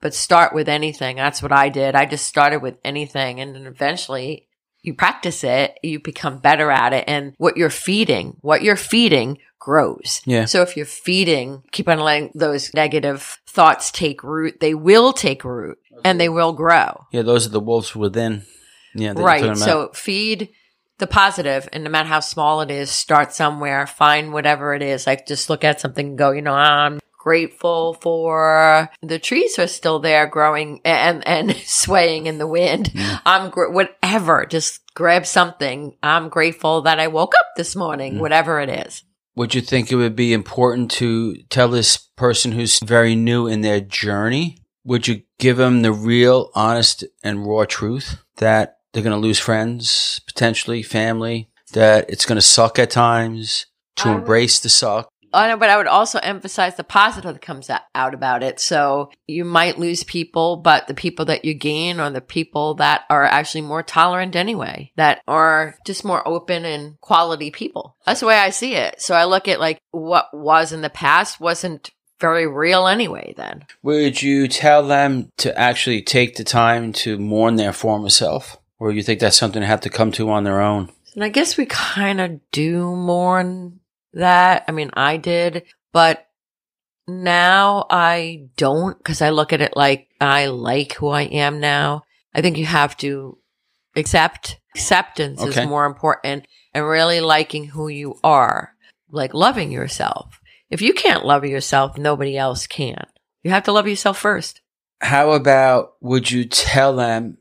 but 0.01 0.15
start 0.15 0.55
with 0.55 0.69
anything. 0.69 1.17
That's 1.17 1.43
what 1.43 1.53
I 1.53 1.69
did. 1.69 1.95
I 1.95 2.07
just 2.07 2.27
started 2.27 2.63
with 2.63 2.79
anything 2.85 3.41
and 3.41 3.55
then 3.55 3.67
eventually 3.67 4.49
you 4.83 4.95
practice 4.95 5.45
it, 5.45 5.79
you 5.83 6.01
become 6.01 6.39
better 6.39 6.71
at 6.71 6.93
it. 6.93 7.05
And 7.07 7.35
what 7.39 7.57
you're 7.57 7.71
feeding, 7.71 8.37
what 8.41 8.63
you're 8.63 8.77
feeding 8.77 9.39
grows. 9.61 10.21
Yeah. 10.27 10.47
So 10.47 10.63
if 10.63 10.77
you're 10.77 10.87
feeding, 10.87 11.63
keep 11.71 11.89
on 11.89 12.01
letting 12.01 12.33
those 12.35 12.75
negative 12.75 13.39
thoughts 13.47 13.93
take 13.93 14.25
root, 14.25 14.59
they 14.61 14.75
will 14.75 15.13
take 15.13 15.45
root 15.45 15.79
and 16.05 16.21
they 16.21 16.29
will 16.29 16.53
grow. 16.53 17.07
Yeah, 17.13 17.23
those 17.23 17.47
are 17.47 17.51
the 17.51 17.61
wolves 17.61 17.95
within. 17.95 18.43
Yeah, 18.95 19.13
Right. 19.17 19.57
So 19.57 19.91
feed 19.95 20.51
the 21.03 21.07
positive 21.09 21.69
and 21.73 21.83
no 21.83 21.91
matter 21.91 22.09
how 22.09 22.21
small 22.21 22.61
it 22.61 22.71
is, 22.71 22.89
start 22.89 23.33
somewhere, 23.33 23.89
find 23.89 24.33
whatever 24.33 24.73
it 24.73 24.83
is. 24.83 25.05
Like 25.05 25.27
just 25.27 25.51
look 25.51 25.65
at 25.65 25.81
something 25.81 26.11
and 26.11 26.19
go, 26.19 26.31
you 26.31 26.43
know, 26.43 26.55
I'm 26.55 27.01
grateful 27.19 27.95
for 27.95 28.89
the 29.03 29.19
trees 29.19 29.59
are 29.59 29.67
still 29.67 29.99
there 29.99 30.29
growing 30.29 30.81
and, 30.85 31.27
and 31.27 31.57
swaying 31.67 32.27
in 32.27 32.39
the 32.39 32.47
wind. 32.47 32.93
Mm. 32.93 33.21
I'm 33.27 33.51
gr- 33.51 33.71
whatever, 33.71 34.47
just 34.47 34.81
grab 34.95 35.27
something. 35.27 35.97
I'm 36.05 36.29
grateful 36.29 36.83
that 36.83 37.01
I 37.01 37.09
woke 37.09 37.35
up 37.37 37.47
this 37.57 37.75
morning, 37.75 38.15
mm. 38.15 38.21
whatever 38.21 38.61
it 38.61 38.71
is. 38.71 39.03
would 39.35 39.57
you 39.57 39.61
think 39.61 39.91
it 39.91 39.97
would 39.97 40.15
be 40.15 40.33
important 40.33 40.93
to 40.93 41.35
tell 41.51 41.67
this 41.67 41.97
person 41.97 42.53
who's 42.53 42.79
very 42.79 43.17
new 43.17 43.49
in 43.49 43.63
their 43.63 43.81
journey? 43.81 44.59
Would 44.85 45.09
you 45.09 45.23
give 45.41 45.57
them 45.57 45.83
the 45.83 45.93
real, 45.93 46.51
honest, 46.55 47.03
and 47.25 47.45
raw 47.45 47.65
truth 47.65 48.19
that 48.37 48.77
they're 48.93 49.03
going 49.03 49.15
to 49.15 49.27
lose 49.27 49.39
friends, 49.39 50.21
potentially 50.27 50.83
family, 50.83 51.49
that 51.73 52.11
it's 52.11 52.27
going 52.27 52.37
to 52.37 52.43
suck 52.43 52.79
at 52.79 52.91
times, 52.91 53.67
to 53.97 54.09
embrace 54.11 54.61
the 54.61 54.69
suck? 54.69 55.09
I 55.35 55.49
know, 55.49 55.57
but 55.57 55.71
I 55.71 55.77
would 55.77 55.87
also 55.87 56.19
emphasize 56.19 56.77
the 56.77 56.85
positive 56.85 57.33
that 57.33 57.41
comes 57.41 57.71
out- 57.71 57.81
out 57.95 58.13
about 58.13 58.43
it. 58.43 58.61
So 58.61 59.11
you 59.27 59.45
might 59.45 59.79
lose 59.79 60.05
people, 60.05 60.57
but 60.57 60.87
the 60.89 60.95
people 60.95 61.25
that 61.27 61.45
you 61.45 61.55
gain 61.55 62.01
are 62.01 62.11
the 62.11 62.21
people 62.21 62.75
that 62.75 63.03
are 63.09 63.25
actually 63.25 63.63
more 63.63 63.83
tolerant 63.83 64.37
anyway, 64.37 64.93
that 64.97 65.23
are 65.27 65.77
just 65.87 66.05
more 66.05 66.27
open 66.29 66.65
and 66.65 67.01
quality 67.01 67.51
people. 67.51 67.97
That's 68.05 68.21
the 68.21 68.27
way 68.27 68.37
I 68.37 68.51
see 68.51 68.75
it. 68.75 69.01
So 69.01 69.15
I 69.15 69.25
look 69.25 69.49
at 69.49 69.61
like 69.61 69.79
what 69.91 70.29
was 70.33 70.73
in 70.73 70.83
the 70.83 70.91
past 70.91 71.41
wasn't 71.41 71.91
very 72.21 72.47
real 72.47 72.87
anyway 72.87 73.35
then. 73.37 73.65
Would 73.83 74.23
you 74.23 74.49
tell 74.49 74.87
them 74.87 75.31
to 75.39 75.59
actually 75.59 76.03
take 76.03 76.37
the 76.37 76.45
time 76.45 76.93
to 76.93 77.19
mourn 77.19 77.57
their 77.57 77.73
former 77.73 78.11
self? 78.11 78.59
Or 78.83 78.91
you 78.91 79.05
think 79.05 79.21
that's 79.21 79.37
something 79.37 79.61
they 79.61 79.67
have 79.69 79.83
to 79.83 79.91
come 79.91 80.11
to 80.11 80.29
on 80.31 80.43
their 80.43 80.61
own? 80.61 80.91
And 81.15 81.23
I 81.23 81.29
guess 81.29 81.57
we 81.57 81.67
kind 81.67 82.21
of 82.21 82.41
do 82.51 82.97
mourn 82.97 83.79
that. 84.12 84.65
I 84.67 84.73
mean, 84.73 84.91
I 84.95 85.19
did, 85.19 85.62
but 85.93 86.27
now 87.07 87.87
I 87.89 88.49
don't 88.57 88.99
because 88.99 89.23
I 89.23 89.31
look 89.31 89.53
at 89.53 89.61
it 89.61 89.77
like 89.77 90.09
I 90.21 90.47
like 90.47 90.95
who 90.95 91.11
I 91.11 91.23
am 91.23 91.61
now. 91.61 92.03
I 92.35 92.41
think 92.41 92.59
you 92.59 92.67
have 92.67 92.97
to 92.97 93.39
accept 93.95 94.59
acceptance 94.75 95.41
Okay. 95.41 95.62
is 95.62 95.69
more 95.69 95.87
important 95.87 96.49
and 96.75 96.85
really 96.85 97.21
liking 97.21 97.67
who 97.67 97.87
you 97.87 98.19
are, 98.25 98.75
like 99.12 99.33
loving 99.33 99.71
yourself. 99.71 100.41
If 100.71 100.83
you 100.83 100.93
can't 100.93 101.25
love 101.25 101.45
yourself, 101.45 101.97
nobody 101.97 102.37
else 102.37 102.67
can. 102.67 103.07
You 103.45 103.53
have 103.53 103.62
to 103.65 103.73
love 103.73 103.87
yourself 103.87 104.19
first. 104.19 104.61
How 105.01 105.31
about 105.33 105.93
would 106.01 106.33
you 106.33 106.47
tell 106.47 106.97
them, 106.97 107.39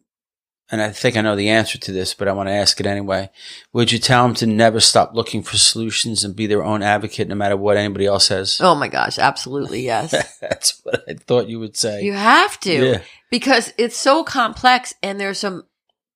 and 0.72 0.82
I 0.82 0.90
think 0.92 1.18
I 1.18 1.22
know 1.22 1.36
the 1.36 1.50
answer 1.50 1.78
to 1.78 1.92
this, 1.92 2.14
but 2.14 2.28
I 2.28 2.32
want 2.32 2.48
to 2.50 2.54
ask 2.54 2.80
it 2.80 2.86
anyway. 2.86 3.30
Would 3.74 3.92
you 3.92 4.00
tell 4.00 4.24
them 4.24 4.34
to 4.36 4.48
never 4.48 4.80
stop 4.80 5.14
looking 5.14 5.44
for 5.44 5.58
solutions 5.58 6.24
and 6.24 6.36
be 6.36 6.48
their 6.48 6.64
own 6.64 6.82
advocate 6.82 7.28
no 7.28 7.36
matter 7.36 7.58
what 7.58 7.78
anybody 7.78 8.06
else 8.06 8.26
says? 8.28 8.58
Oh 8.62 8.76
my 8.76 8.88
gosh, 8.88 9.20
absolutely 9.20 9.82
yes. 9.86 10.12
That's 10.40 10.80
what 10.84 11.04
I 11.08 11.14
thought 11.16 11.50
you 11.50 11.60
would 11.60 11.76
say. 11.78 12.04
You 12.04 12.14
have 12.14 12.60
to 12.62 12.74
Yeah. 12.74 13.02
because 13.30 13.74
it's 13.78 13.98
so 13.98 14.24
complex 14.24 14.94
and 15.04 15.20
there's 15.20 15.40
some 15.40 15.64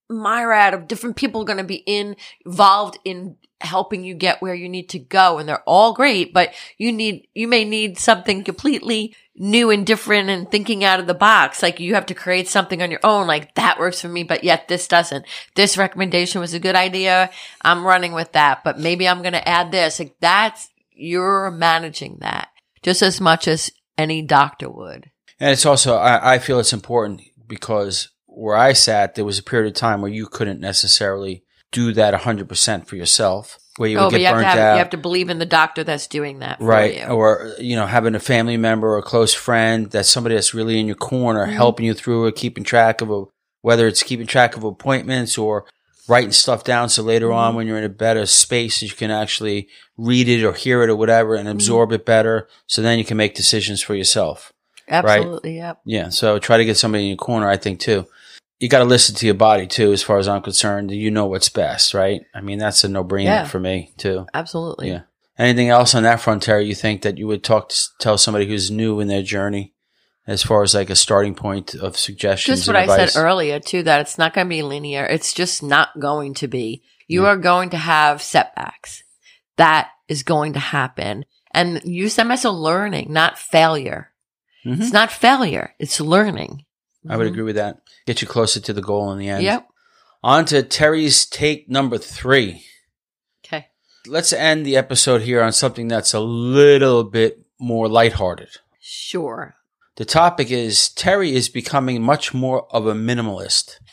myriad 0.09 0.73
of 0.73 0.87
different 0.87 1.15
people 1.15 1.43
going 1.45 1.57
to 1.57 1.63
be 1.63 1.83
in, 1.85 2.15
involved 2.45 2.97
in 3.03 3.37
helping 3.61 4.03
you 4.03 4.13
get 4.13 4.41
where 4.41 4.53
you 4.53 4.67
need 4.67 4.89
to 4.89 4.99
go. 4.99 5.37
And 5.37 5.47
they're 5.47 5.63
all 5.65 5.93
great, 5.93 6.33
but 6.33 6.53
you 6.77 6.91
need, 6.91 7.27
you 7.33 7.47
may 7.47 7.63
need 7.63 7.97
something 7.97 8.43
completely 8.43 9.15
new 9.35 9.69
and 9.69 9.85
different 9.85 10.29
and 10.29 10.49
thinking 10.49 10.83
out 10.83 10.99
of 10.99 11.07
the 11.07 11.13
box. 11.13 11.63
Like 11.63 11.79
you 11.79 11.95
have 11.95 12.05
to 12.07 12.13
create 12.13 12.47
something 12.47 12.81
on 12.81 12.91
your 12.91 12.99
own. 13.03 13.27
Like 13.27 13.55
that 13.55 13.79
works 13.79 14.01
for 14.01 14.07
me, 14.07 14.23
but 14.23 14.43
yet 14.43 14.67
this 14.67 14.87
doesn't. 14.87 15.25
This 15.55 15.77
recommendation 15.77 16.41
was 16.41 16.53
a 16.53 16.59
good 16.59 16.75
idea. 16.75 17.29
I'm 17.61 17.85
running 17.85 18.13
with 18.13 18.33
that, 18.33 18.63
but 18.63 18.79
maybe 18.79 19.07
I'm 19.07 19.21
going 19.21 19.33
to 19.33 19.47
add 19.47 19.71
this. 19.71 19.99
Like 19.99 20.15
that's, 20.19 20.69
you're 20.91 21.51
managing 21.51 22.17
that 22.21 22.49
just 22.83 23.01
as 23.01 23.19
much 23.19 23.47
as 23.47 23.71
any 23.97 24.21
doctor 24.21 24.69
would. 24.69 25.09
And 25.39 25.51
it's 25.51 25.65
also, 25.65 25.95
I, 25.95 26.35
I 26.35 26.39
feel 26.39 26.59
it's 26.59 26.73
important 26.73 27.21
because 27.47 28.09
where 28.27 28.55
I 28.55 28.73
sat, 28.73 29.15
there 29.15 29.25
was 29.25 29.39
a 29.39 29.43
period 29.43 29.67
of 29.67 29.73
time 29.73 30.01
where 30.01 30.11
you 30.11 30.27
couldn't 30.27 30.59
necessarily 30.59 31.44
do 31.75 31.91
that 31.93 32.13
100% 32.13 32.87
for 32.87 32.95
yourself, 32.95 33.59
where 33.77 33.89
you 33.89 33.97
would 33.97 34.05
oh, 34.05 34.09
get 34.09 34.21
you 34.21 34.25
have, 34.27 34.35
burnt 34.35 34.45
to 34.45 34.49
have, 34.49 34.57
out. 34.59 34.73
you 34.73 34.77
have 34.79 34.89
to 34.91 34.97
believe 34.97 35.29
in 35.29 35.37
the 35.37 35.45
doctor 35.45 35.83
that's 35.83 36.07
doing 36.07 36.39
that 36.39 36.59
for 36.59 36.65
right. 36.65 36.97
you. 36.97 37.03
Or, 37.07 37.53
you 37.59 37.75
know, 37.75 37.85
having 37.85 38.15
a 38.15 38.19
family 38.19 38.55
member 38.57 38.87
or 38.87 38.97
a 38.97 39.03
close 39.03 39.33
friend 39.33 39.91
that's 39.91 40.07
somebody 40.09 40.35
that's 40.35 40.53
really 40.53 40.79
in 40.79 40.87
your 40.87 40.95
corner, 40.95 41.45
Mm-hmm. 41.45 41.55
helping 41.55 41.85
you 41.85 41.93
through 41.93 42.27
it, 42.27 42.35
keeping 42.35 42.63
track 42.63 43.01
of 43.01 43.11
a, 43.11 43.25
whether 43.61 43.85
it's 43.87 44.01
keeping 44.03 44.27
track 44.27 44.55
of 44.55 44.63
appointments 44.63 45.37
or 45.37 45.65
writing 46.07 46.31
stuff 46.31 46.63
down. 46.63 46.87
So 46.87 47.03
later 47.03 47.27
Mm-hmm. 47.27 47.37
on, 47.37 47.55
when 47.55 47.67
you're 47.67 47.77
in 47.77 47.83
a 47.83 47.89
better 47.89 48.25
space, 48.25 48.81
you 48.81 48.89
can 48.89 49.11
actually 49.11 49.67
read 49.97 50.29
it 50.29 50.45
or 50.45 50.53
hear 50.53 50.81
it 50.83 50.89
or 50.89 50.95
whatever 50.95 51.31
Mm-hmm. 51.35 51.47
and 51.47 51.49
absorb 51.49 51.91
it 51.91 52.05
better. 52.05 52.47
So 52.67 52.81
then 52.81 52.97
you 52.97 53.05
can 53.05 53.17
make 53.17 53.35
decisions 53.35 53.81
for 53.81 53.93
yourself. 53.93 54.53
Absolutely, 54.87 55.57
yep. 55.57 55.81
Yeah. 55.83 56.09
So 56.09 56.39
try 56.39 56.57
to 56.57 56.65
get 56.65 56.77
somebody 56.77 57.03
in 57.05 57.09
your 57.09 57.17
corner, 57.17 57.49
I 57.49 57.57
think, 57.57 57.79
too. 57.79 58.05
You 58.65 58.69
got 58.69 58.79
to 58.79 58.85
listen 58.85 59.13
to 59.17 59.27
your 59.27 59.35
body, 59.35 59.67
too, 59.67 59.91
as 59.93 60.01
far 60.01 60.17
as 60.17 60.27
I'm 60.27 60.41
concerned. 60.41 60.89
You 60.89 61.11
know 61.11 61.27
what's 61.27 61.49
best, 61.49 61.93
right? 61.93 62.21
I 62.33 62.41
mean, 62.41 62.57
that's 62.57 62.83
a 62.83 62.89
no 62.89 63.03
brainer 63.03 63.25
Yeah. 63.25 63.45
for 63.45 63.59
me, 63.59 63.93
too. 63.95 64.25
Absolutely. 64.33 64.89
Yeah. 64.89 65.01
Anything 65.37 65.69
else 65.69 65.93
on 65.93 66.01
that 66.01 66.19
front, 66.19 66.41
Terry, 66.41 66.65
you 66.65 66.73
think 66.73 67.03
that 67.03 67.19
you 67.19 67.27
would 67.27 67.43
talk 67.43 67.69
to, 67.69 67.79
tell 67.99 68.17
somebody 68.17 68.47
who's 68.47 68.71
new 68.71 68.99
in 68.99 69.07
their 69.07 69.21
journey 69.21 69.75
as 70.25 70.41
far 70.41 70.63
as 70.63 70.73
like 70.73 70.89
a 70.89 70.95
starting 70.95 71.35
point 71.35 71.75
of 71.75 71.95
suggestions? 71.95 72.57
Just 72.61 72.67
what 72.67 72.75
I 72.75 72.87
said 72.87 73.21
earlier, 73.21 73.59
too, 73.59 73.83
that 73.83 74.01
it's 74.01 74.17
not 74.17 74.33
going 74.33 74.47
to 74.47 74.49
be 74.49 74.63
linear. 74.63 75.05
It's 75.05 75.31
just 75.31 75.61
not 75.61 75.99
going 75.99 76.33
to 76.33 76.47
be. 76.47 76.81
You 77.07 77.27
are 77.27 77.37
going 77.37 77.69
to 77.69 77.77
have 77.77 78.23
setbacks. 78.23 79.03
That 79.57 79.89
is 80.07 80.23
going 80.23 80.53
to 80.53 80.59
happen. 80.59 81.25
And 81.51 81.83
use 81.83 82.15
them 82.15 82.31
as 82.31 82.43
a 82.43 82.49
learning, 82.49 83.13
not 83.13 83.37
failure. 83.37 84.09
Mhm. 84.65 84.81
It's 84.81 84.91
not 84.91 85.11
failure. 85.11 85.75
It's 85.77 86.01
learning. 86.01 86.64
I 87.09 87.17
would 87.17 87.27
Mhm. 87.27 87.31
agree 87.31 87.43
with 87.43 87.55
that. 87.55 87.77
Get 88.05 88.21
you 88.21 88.27
closer 88.27 88.59
to 88.59 88.73
the 88.73 88.81
goal 88.81 89.11
in 89.11 89.19
the 89.19 89.29
end. 89.29 89.43
Yep. 89.43 89.67
On 90.23 90.45
to 90.45 90.63
Terry's 90.63 91.25
take 91.25 91.69
number 91.69 91.97
three. 91.97 92.65
Okay. 93.45 93.67
Let's 94.07 94.33
end 94.33 94.65
the 94.65 94.75
episode 94.77 95.21
here 95.21 95.41
on 95.43 95.51
something 95.53 95.87
that's 95.87 96.13
a 96.13 96.19
little 96.19 97.03
bit 97.03 97.39
more 97.59 97.87
lighthearted. 97.87 98.49
Sure. 98.79 99.55
The 99.97 100.05
topic 100.05 100.51
is 100.51 100.89
Terry 100.89 101.33
is 101.35 101.47
becoming 101.47 102.01
much 102.01 102.33
more 102.33 102.67
of 102.75 102.85
a 102.87 102.93
minimalist. 102.93 103.75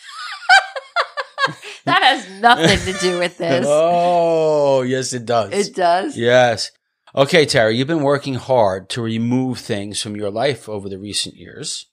That 1.85 2.01
has 2.03 2.41
nothing 2.41 2.79
to 2.95 3.01
do 3.01 3.19
with 3.19 3.39
this. 3.39 3.67
Oh, 3.69 4.83
yes, 4.83 5.13
it 5.13 5.25
does. 5.27 5.53
It 5.53 5.75
does. 5.75 6.17
Yes. 6.17 6.71
Okay, 7.15 7.45
Terry, 7.45 7.77
you've 7.77 7.89
been 7.89 8.05
working 8.05 8.35
hard 8.35 8.89
to 8.91 9.03
remove 9.03 9.59
things 9.59 10.01
from 10.01 10.15
your 10.17 10.31
life 10.31 10.69
over 10.69 10.89
the 10.89 10.99
recent 10.99 11.35
years, 11.35 11.87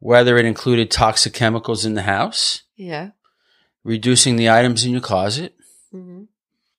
whether 0.00 0.36
it 0.36 0.44
included 0.44 0.90
toxic 0.90 1.32
chemicals 1.32 1.84
in 1.84 1.94
the 1.94 2.02
house, 2.02 2.62
Yeah. 2.76 3.10
reducing 3.84 4.36
the 4.36 4.50
items 4.50 4.84
in 4.84 4.92
your 4.92 5.00
closet, 5.00 5.54
hmm 5.92 6.24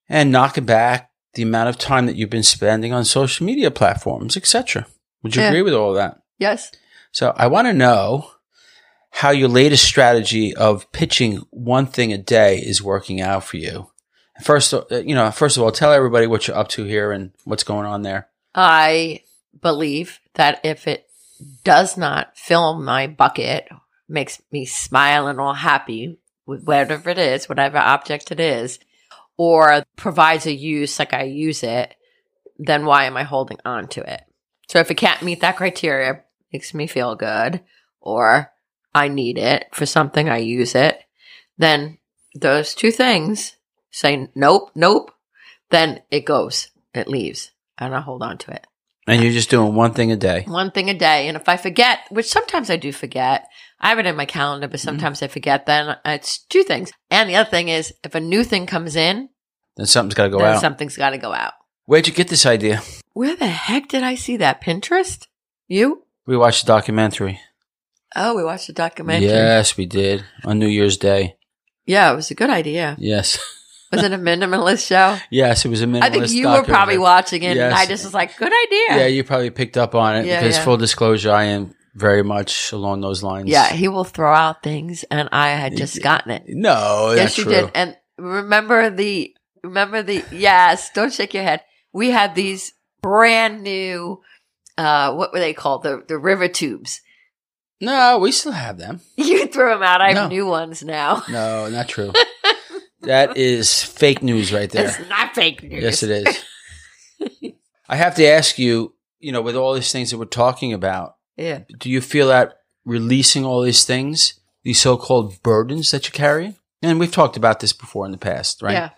and 0.09 0.29
knocking 0.29 0.65
back 0.65 1.09
the 1.35 1.41
amount 1.43 1.69
of 1.69 1.77
time 1.77 2.05
that 2.05 2.17
you've 2.17 2.29
been 2.29 2.43
spending 2.43 2.91
on 2.91 3.05
social 3.05 3.45
media 3.45 3.71
platforms, 3.71 4.35
etc. 4.35 4.85
Would 5.23 5.33
you 5.37 5.41
Yeah. 5.41 5.47
agree 5.47 5.61
with 5.61 5.73
all 5.73 5.91
of 5.91 5.95
that? 5.95 6.17
Yes. 6.37 6.69
So 7.13 7.33
I 7.37 7.47
want 7.47 7.67
to 7.67 7.73
know 7.73 8.29
how 9.11 9.29
your 9.29 9.47
latest 9.47 9.85
strategy 9.85 10.53
of 10.53 10.91
pitching 10.91 11.45
one 11.51 11.85
thing 11.85 12.11
a 12.11 12.17
day 12.17 12.57
is 12.57 12.81
working 12.81 13.21
out 13.21 13.45
for 13.45 13.55
you. 13.55 13.89
First, 14.43 14.73
uh, 14.73 14.83
you 14.91 15.15
know, 15.15 15.31
first 15.31 15.55
of 15.55 15.63
all, 15.63 15.71
tell 15.71 15.93
everybody 15.93 16.27
what 16.27 16.47
you're 16.47 16.57
up 16.57 16.67
to 16.69 16.83
here 16.83 17.13
and 17.13 17.31
what's 17.45 17.63
going 17.63 17.85
on 17.85 18.01
there. 18.01 18.27
I 18.53 19.23
believe 19.61 20.19
that 20.33 20.59
if 20.65 20.87
it 20.87 21.07
does 21.63 21.97
not 21.97 22.37
fill 22.37 22.79
my 22.79 23.07
bucket, 23.07 23.67
makes 24.07 24.41
me 24.51 24.65
smile 24.65 25.27
and 25.27 25.39
all 25.39 25.53
happy 25.53 26.17
with 26.45 26.63
whatever 26.63 27.09
it 27.09 27.17
is, 27.17 27.47
whatever 27.47 27.77
object 27.77 28.31
it 28.31 28.39
is, 28.39 28.79
or 29.37 29.83
provides 29.95 30.45
a 30.45 30.53
use 30.53 30.99
like 30.99 31.13
I 31.13 31.23
use 31.23 31.63
it, 31.63 31.95
then 32.57 32.85
why 32.85 33.05
am 33.05 33.17
I 33.17 33.23
holding 33.23 33.57
on 33.65 33.87
to 33.89 34.13
it? 34.13 34.21
So 34.67 34.79
if 34.79 34.91
it 34.91 34.95
can't 34.95 35.21
meet 35.21 35.41
that 35.41 35.57
criteria, 35.57 36.23
makes 36.51 36.73
me 36.73 36.87
feel 36.87 37.15
good, 37.15 37.61
or 37.99 38.51
I 38.93 39.07
need 39.07 39.37
it 39.37 39.67
for 39.73 39.85
something, 39.85 40.29
I 40.29 40.37
use 40.37 40.75
it, 40.75 40.99
then 41.57 41.97
those 42.35 42.73
two 42.75 42.91
things 42.91 43.55
say 43.89 44.29
nope, 44.35 44.71
nope, 44.75 45.11
then 45.69 46.01
it 46.11 46.25
goes, 46.25 46.69
it 46.93 47.07
leaves, 47.07 47.51
and 47.77 47.95
I 47.95 48.01
hold 48.01 48.23
on 48.23 48.37
to 48.39 48.51
it. 48.51 48.67
And 49.07 49.23
you're 49.23 49.31
just 49.31 49.49
doing 49.49 49.73
one 49.73 49.93
thing 49.93 50.11
a 50.11 50.15
day. 50.15 50.43
One 50.47 50.71
thing 50.71 50.89
a 50.89 50.93
day. 50.93 51.27
And 51.27 51.35
if 51.35 51.49
I 51.49 51.57
forget, 51.57 51.99
which 52.09 52.27
sometimes 52.27 52.69
I 52.69 52.77
do 52.77 52.91
forget, 52.91 53.47
I 53.79 53.89
have 53.89 53.99
it 53.99 54.05
in 54.05 54.15
my 54.15 54.25
calendar, 54.25 54.67
but 54.67 54.79
mm-hmm. 54.79 54.85
sometimes 54.85 55.23
I 55.23 55.27
forget, 55.27 55.65
then 55.65 55.97
it's 56.05 56.39
two 56.45 56.63
things. 56.63 56.91
And 57.09 57.29
the 57.29 57.35
other 57.35 57.49
thing 57.49 57.69
is, 57.69 57.93
if 58.03 58.13
a 58.13 58.19
new 58.19 58.43
thing 58.43 58.67
comes 58.67 58.95
in, 58.95 59.29
Then 59.75 59.87
something's 59.87 60.13
got 60.13 60.25
to 60.25 60.29
go 60.29 60.37
then 60.37 60.55
out. 60.55 60.61
something's 60.61 60.97
got 60.97 61.11
to 61.11 61.17
go 61.17 61.33
out. 61.33 61.53
Where'd 61.85 62.07
you 62.07 62.13
get 62.13 62.27
this 62.27 62.45
idea? 62.45 62.81
Where 63.13 63.35
the 63.35 63.47
heck 63.47 63.87
did 63.87 64.03
I 64.03 64.15
see 64.15 64.37
that? 64.37 64.61
Pinterest? 64.63 65.27
You? 65.67 66.05
We 66.27 66.37
watched 66.37 66.63
a 66.63 66.67
documentary. 66.67 67.41
Oh, 68.15 68.35
we 68.35 68.43
watched 68.43 68.69
a 68.69 68.73
documentary. 68.73 69.29
Yes, 69.29 69.77
we 69.77 69.85
did 69.85 70.23
on 70.45 70.59
New 70.59 70.67
Year's 70.67 70.97
Day. 70.97 71.37
Yeah, 71.85 72.11
it 72.11 72.15
was 72.15 72.29
a 72.29 72.35
good 72.35 72.49
idea. 72.49 72.95
Yes, 72.99 73.39
Was 73.91 74.03
it 74.03 74.13
a 74.13 74.17
minimalist 74.17 74.87
show? 74.87 75.17
yes, 75.29 75.65
it 75.65 75.69
was 75.69 75.81
a 75.81 75.85
minimalist. 75.85 76.01
I 76.03 76.09
think 76.09 76.31
you 76.31 76.47
were 76.47 76.63
probably 76.63 76.97
watching 76.97 77.43
it, 77.43 77.57
and 77.57 77.73
I 77.73 77.85
just 77.85 78.03
was 78.05 78.13
like, 78.13 78.37
good 78.37 78.51
idea. 78.67 78.97
Yeah, 78.99 79.05
you 79.07 79.23
probably 79.23 79.49
picked 79.49 79.77
up 79.77 79.95
on 79.95 80.15
it 80.17 80.25
Yeah, 80.25 80.39
because 80.39 80.57
yeah. 80.57 80.63
full 80.63 80.77
disclosure, 80.77 81.31
I 81.31 81.43
am 81.45 81.75
very 81.93 82.23
much 82.23 82.71
along 82.71 83.01
those 83.01 83.21
lines. 83.21 83.49
Yeah, 83.49 83.67
he 83.67 83.87
will 83.89 84.05
throw 84.05 84.33
out 84.33 84.63
things, 84.63 85.03
and 85.11 85.27
I 85.33 85.49
had 85.49 85.75
just 85.75 86.01
gotten 86.01 86.31
it. 86.31 86.43
No, 86.47 87.13
yes, 87.15 87.37
you 87.37 87.43
true. 87.43 87.53
did. 87.53 87.71
And 87.75 87.97
remember 88.17 88.89
the 88.89 89.35
remember 89.63 90.01
the 90.03 90.23
yes. 90.31 90.89
Don't 90.91 91.11
shake 91.11 91.33
your 91.33 91.43
head. 91.43 91.61
We 91.91 92.11
had 92.11 92.33
these 92.33 92.73
brand 93.01 93.61
new. 93.63 94.21
Uh, 94.77 95.13
what 95.15 95.33
were 95.33 95.39
they 95.39 95.53
called? 95.53 95.83
The 95.83 96.01
the 96.07 96.17
river 96.17 96.47
tubes. 96.47 97.01
No, 97.81 98.19
we 98.19 98.31
still 98.31 98.51
have 98.53 98.77
them. 98.77 99.01
You 99.17 99.47
threw 99.47 99.69
them 99.69 99.83
out. 99.83 99.99
I 100.01 100.13
have 100.13 100.15
No. 100.15 100.27
new 100.29 100.45
ones 100.45 100.83
now. 100.83 101.23
No, 101.29 101.67
not 101.67 101.89
true. 101.89 102.13
that 103.03 103.37
is 103.37 103.83
fake 103.83 104.21
news 104.23 104.51
right 104.53 104.69
there. 104.69 104.85
It's 104.87 105.09
not 105.09 105.33
fake 105.35 105.63
news. 105.63 105.83
Yes, 105.83 106.03
it 106.03 106.11
is. 106.11 106.43
I 107.89 107.95
have 107.95 108.15
to 108.15 108.25
ask 108.25 108.57
you, 108.57 108.93
you 109.19 109.31
know, 109.31 109.41
with 109.41 109.55
all 109.55 109.73
these 109.73 109.91
things 109.91 110.11
that 110.11 110.17
we're 110.17 110.25
talking 110.25 110.73
about, 110.73 111.15
Yeah. 111.37 111.59
do 111.79 111.89
you 111.89 112.01
feel 112.01 112.27
that 112.29 112.59
releasing 112.85 113.45
all 113.45 113.61
these 113.61 113.83
things, 113.85 114.39
these 114.63 114.79
so-called 114.79 115.41
burdens 115.43 115.91
that 115.91 116.05
you 116.05 116.11
carry, 116.11 116.55
and 116.81 116.99
we've 116.99 117.11
talked 117.11 117.37
about 117.37 117.59
this 117.59 117.73
before 117.73 118.05
in 118.05 118.11
the 118.11 118.17
past, 118.17 118.61
right? 118.61 118.73
Yeah. 118.73 118.89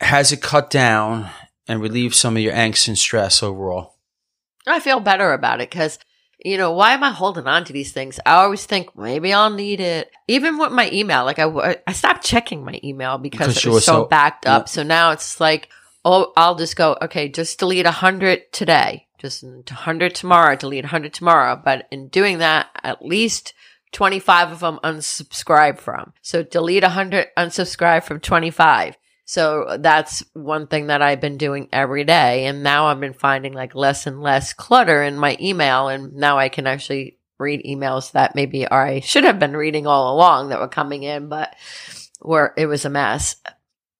Has 0.00 0.30
it 0.32 0.42
cut 0.42 0.70
down 0.70 1.30
and 1.66 1.80
relieved 1.80 2.14
some 2.14 2.36
of 2.36 2.42
your 2.42 2.52
angst 2.52 2.86
and 2.88 2.98
stress 2.98 3.42
overall? 3.42 3.94
I 4.66 4.80
feel 4.80 5.00
better 5.00 5.32
about 5.32 5.60
it 5.60 5.70
because, 5.70 5.98
you 6.46 6.56
know, 6.58 6.72
why 6.72 6.92
am 6.94 7.02
I 7.02 7.10
holding 7.10 7.46
on 7.46 7.64
to 7.64 7.72
these 7.72 7.92
things? 7.92 8.20
I 8.24 8.34
always 8.44 8.64
think 8.64 8.96
maybe 8.96 9.32
I'll 9.32 9.50
need 9.50 9.80
it. 9.80 10.10
Even 10.28 10.58
with 10.58 10.70
my 10.72 10.88
email, 10.92 11.24
like 11.24 11.38
I, 11.40 11.76
I 11.86 11.92
stopped 11.92 12.24
checking 12.24 12.64
my 12.64 12.80
email 12.84 13.18
because, 13.18 13.48
Because 13.48 13.66
it 13.66 13.70
was 13.70 13.84
so, 13.84 14.02
so- 14.02 14.04
backed 14.06 14.46
up. 14.46 14.62
yeah. 14.62 14.66
So 14.66 14.82
now 14.82 15.10
it's 15.10 15.40
like, 15.40 15.68
oh, 16.04 16.32
I'll 16.36 16.54
just 16.54 16.76
go, 16.76 16.96
okay, 17.02 17.28
just 17.28 17.58
delete 17.58 17.84
a 17.84 17.90
hundred 17.90 18.52
today, 18.52 19.06
just 19.18 19.42
a 19.42 19.74
hundred 19.74 20.14
tomorrow, 20.14 20.54
delete 20.54 20.84
a 20.84 20.88
hundred 20.88 21.12
tomorrow. 21.14 21.60
But 21.62 21.88
in 21.90 22.08
doing 22.08 22.38
that, 22.38 22.68
at 22.84 23.04
least 23.04 23.52
25 23.92 24.52
of 24.52 24.60
them 24.60 24.78
unsubscribe 24.84 25.78
from. 25.78 26.12
So 26.22 26.42
delete 26.44 26.84
a 26.84 26.90
hundred, 26.90 27.26
unsubscribe 27.36 28.04
from 28.04 28.20
25. 28.20 28.96
So 29.28 29.76
that's 29.80 30.24
one 30.34 30.68
thing 30.68 30.86
that 30.86 31.02
I've 31.02 31.20
been 31.20 31.36
doing 31.36 31.68
every 31.72 32.04
day. 32.04 32.46
And 32.46 32.62
now 32.62 32.86
I've 32.86 33.00
been 33.00 33.12
finding 33.12 33.52
like 33.52 33.74
less 33.74 34.06
and 34.06 34.22
less 34.22 34.52
clutter 34.52 35.02
in 35.02 35.18
my 35.18 35.36
email. 35.40 35.88
And 35.88 36.14
now 36.14 36.38
I 36.38 36.48
can 36.48 36.68
actually 36.68 37.18
read 37.38 37.64
emails 37.64 38.12
that 38.12 38.36
maybe 38.36 38.70
I 38.70 39.00
should 39.00 39.24
have 39.24 39.40
been 39.40 39.56
reading 39.56 39.86
all 39.86 40.14
along 40.14 40.48
that 40.48 40.60
were 40.60 40.68
coming 40.68 41.02
in, 41.02 41.28
but 41.28 41.54
where 42.20 42.54
it 42.56 42.66
was 42.66 42.84
a 42.84 42.90
mess. 42.90 43.34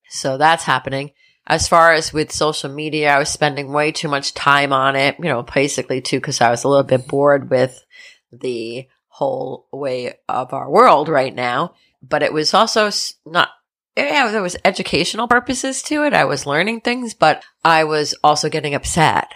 So 0.09 0.37
that's 0.37 0.63
happening. 0.63 1.11
As 1.45 1.67
far 1.67 1.91
as 1.91 2.13
with 2.13 2.31
social 2.31 2.69
media, 2.69 3.13
I 3.13 3.19
was 3.19 3.29
spending 3.29 3.73
way 3.73 3.91
too 3.91 4.07
much 4.07 4.33
time 4.33 4.71
on 4.71 4.95
it, 4.95 5.17
you 5.19 5.25
know, 5.25 5.43
basically 5.43 6.01
too, 6.01 6.17
because 6.17 6.39
I 6.39 6.49
was 6.49 6.63
a 6.63 6.69
little 6.69 6.83
bit 6.83 7.07
bored 7.07 7.49
with 7.49 7.85
the 8.31 8.87
whole 9.07 9.67
way 9.73 10.19
of 10.29 10.53
our 10.53 10.69
world 10.69 11.09
right 11.09 11.35
now. 11.35 11.73
But 12.01 12.23
it 12.23 12.31
was 12.31 12.53
also 12.53 12.89
not, 13.25 13.49
yeah, 13.97 14.31
there 14.31 14.41
was 14.41 14.57
educational 14.63 15.27
purposes 15.27 15.81
to 15.83 16.03
it. 16.03 16.13
I 16.13 16.25
was 16.25 16.45
learning 16.45 16.81
things, 16.81 17.13
but 17.13 17.43
I 17.63 17.83
was 17.83 18.15
also 18.23 18.49
getting 18.49 18.75
upset. 18.75 19.33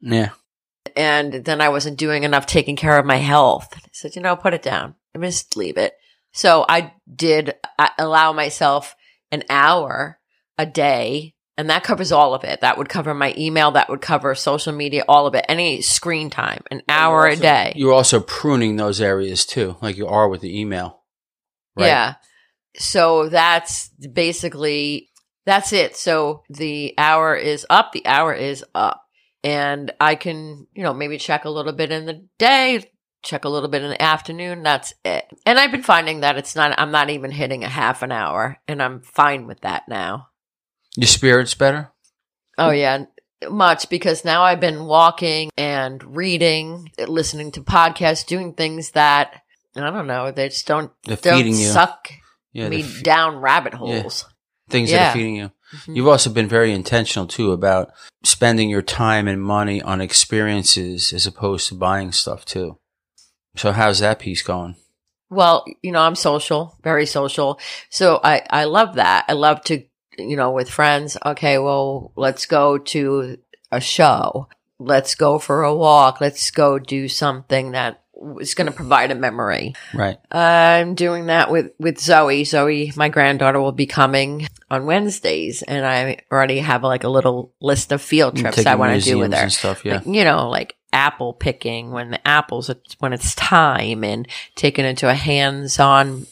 Yeah. 0.00 0.30
And 0.96 1.32
then 1.32 1.60
I 1.60 1.70
wasn't 1.70 1.98
doing 1.98 2.24
enough 2.24 2.46
taking 2.46 2.76
care 2.76 2.98
of 2.98 3.06
my 3.06 3.16
health. 3.16 3.68
I 3.74 3.80
said, 3.92 4.16
you 4.16 4.22
know, 4.22 4.36
put 4.36 4.54
it 4.54 4.62
down. 4.62 4.94
I 5.14 5.18
just 5.18 5.56
leave 5.56 5.76
it. 5.76 5.94
So 6.32 6.64
I 6.68 6.92
did 7.14 7.54
allow 7.98 8.32
myself 8.32 8.96
an 9.30 9.44
hour 9.48 10.18
a 10.58 10.66
day 10.66 11.34
and 11.58 11.68
that 11.68 11.84
covers 11.84 12.12
all 12.12 12.34
of 12.34 12.44
it. 12.44 12.62
That 12.62 12.78
would 12.78 12.88
cover 12.88 13.12
my 13.12 13.34
email. 13.36 13.72
That 13.72 13.90
would 13.90 14.00
cover 14.00 14.34
social 14.34 14.72
media, 14.72 15.04
all 15.06 15.26
of 15.26 15.34
it. 15.34 15.44
Any 15.48 15.82
screen 15.82 16.30
time, 16.30 16.64
an 16.70 16.82
hour 16.88 17.26
a 17.26 17.36
day. 17.36 17.74
You're 17.76 17.92
also 17.92 18.20
pruning 18.20 18.76
those 18.76 19.00
areas 19.00 19.44
too, 19.44 19.76
like 19.82 19.96
you 19.96 20.06
are 20.06 20.28
with 20.28 20.40
the 20.40 20.58
email. 20.58 21.02
Right? 21.76 21.86
Yeah. 21.86 22.14
So 22.76 23.28
that's 23.28 23.88
basically, 23.88 25.10
that's 25.44 25.72
it. 25.72 25.96
So 25.96 26.42
the 26.48 26.94
hour 26.98 27.34
is 27.34 27.66
up. 27.68 27.92
The 27.92 28.06
hour 28.06 28.32
is 28.32 28.64
up. 28.74 29.04
And 29.44 29.92
I 30.00 30.14
can, 30.14 30.66
you 30.72 30.82
know, 30.82 30.94
maybe 30.94 31.18
check 31.18 31.44
a 31.44 31.50
little 31.50 31.72
bit 31.72 31.90
in 31.90 32.06
the 32.06 32.26
day, 32.38 32.88
check 33.22 33.44
a 33.44 33.48
little 33.48 33.68
bit 33.68 33.82
in 33.82 33.90
the 33.90 34.00
afternoon. 34.00 34.62
That's 34.62 34.94
it. 35.04 35.26
And 35.44 35.58
I've 35.58 35.72
been 35.72 35.82
finding 35.82 36.20
that 36.20 36.38
it's 36.38 36.54
not, 36.54 36.78
I'm 36.78 36.92
not 36.92 37.10
even 37.10 37.32
hitting 37.32 37.64
a 37.64 37.68
half 37.68 38.02
an 38.02 38.12
hour 38.12 38.58
and 38.68 38.80
I'm 38.82 39.00
fine 39.00 39.46
with 39.46 39.60
that 39.62 39.88
now. 39.88 40.28
Your 40.96 41.08
spirit's 41.08 41.54
better? 41.54 41.90
Oh 42.58 42.70
yeah, 42.70 43.06
much 43.48 43.88
because 43.88 44.24
now 44.24 44.42
I've 44.42 44.60
been 44.60 44.84
walking 44.84 45.50
and 45.56 46.16
reading, 46.16 46.90
listening 47.08 47.50
to 47.52 47.62
podcasts, 47.62 48.26
doing 48.26 48.54
things 48.54 48.90
that 48.92 49.42
I 49.74 49.90
don't 49.90 50.06
know. 50.06 50.30
They 50.30 50.50
just 50.50 50.66
don't 50.66 50.92
They're 51.04 51.16
don't 51.16 51.38
feeding 51.38 51.56
you. 51.56 51.66
suck 51.66 52.10
Yeah, 52.52 52.68
me 52.68 52.82
the 52.82 52.88
f- 52.88 53.02
down 53.02 53.36
rabbit 53.36 53.74
holes. 53.74 54.26
things 54.68 54.90
that 54.90 55.10
are 55.10 55.12
feeding 55.14 55.36
you. 55.36 55.50
Mhm. 55.74 55.96
You've 55.96 56.08
also 56.08 56.30
been 56.30 56.48
very 56.48 56.72
intentional 56.72 57.26
too 57.26 57.52
about 57.52 57.92
spending 58.24 58.70
your 58.70 58.80
time 58.82 59.28
and 59.28 59.42
money 59.42 59.82
on 59.82 60.00
experiences 60.00 61.12
as 61.12 61.26
opposed 61.26 61.68
to 61.68 61.74
buying 61.74 62.12
stuff 62.12 62.44
too. 62.44 62.78
So 63.56 63.72
how's 63.72 63.98
that 63.98 64.18
piece 64.18 64.42
going? 64.42 64.76
Well, 65.30 65.64
you 65.82 65.92
know, 65.92 66.00
I'm 66.00 66.14
social, 66.14 66.78
very 66.82 67.06
social. 67.06 67.58
So 67.90 68.20
I, 68.22 68.42
I 68.50 68.64
love 68.64 68.94
that. 68.96 69.24
I 69.28 69.32
love 69.32 69.62
to, 69.64 69.82
you 70.18 70.36
know, 70.36 70.50
with 70.52 70.70
friends. 70.70 71.16
Okay. 71.24 71.58
Well, 71.58 72.12
let's 72.16 72.46
go 72.46 72.78
to 72.78 73.38
a 73.70 73.80
show. 73.80 74.48
Let's 74.78 75.14
go 75.14 75.38
for 75.38 75.62
a 75.62 75.74
walk. 75.74 76.20
Let's 76.20 76.50
go 76.50 76.78
do 76.78 77.08
something 77.08 77.72
that 77.72 78.01
is 78.40 78.54
going 78.54 78.66
to 78.66 78.72
provide 78.72 79.10
a 79.10 79.14
memory. 79.14 79.74
Right. 79.94 80.18
I'm 80.30 80.94
doing 80.94 81.26
that 81.26 81.50
with, 81.50 81.72
with 81.78 81.98
Zoe. 81.98 82.44
Zoe, 82.44 82.92
my 82.96 83.08
granddaughter 83.08 83.60
will 83.60 83.72
be 83.72 83.86
coming 83.86 84.48
on 84.70 84.86
Wednesdays 84.86 85.62
and 85.62 85.86
I 85.86 86.18
already 86.30 86.58
have 86.58 86.82
like 86.82 87.04
a 87.04 87.08
little 87.08 87.52
list 87.60 87.92
of 87.92 88.02
field 88.02 88.36
trips 88.36 88.66
I 88.66 88.76
want 88.76 89.00
to 89.00 89.04
do 89.04 89.18
with 89.18 89.32
her. 89.32 89.42
and 89.42 89.52
stuff. 89.52 89.84
Yeah. 89.84 89.96
Like, 89.96 90.06
you 90.06 90.24
know, 90.24 90.48
like 90.48 90.76
apple 90.92 91.32
picking 91.32 91.90
when 91.90 92.10
the 92.10 92.26
apples, 92.26 92.68
it's 92.68 92.96
when 92.98 93.12
it's 93.12 93.34
time 93.34 94.04
and 94.04 94.28
taken 94.54 94.84
into 94.84 95.08
a 95.08 95.14
hands-on 95.14 96.26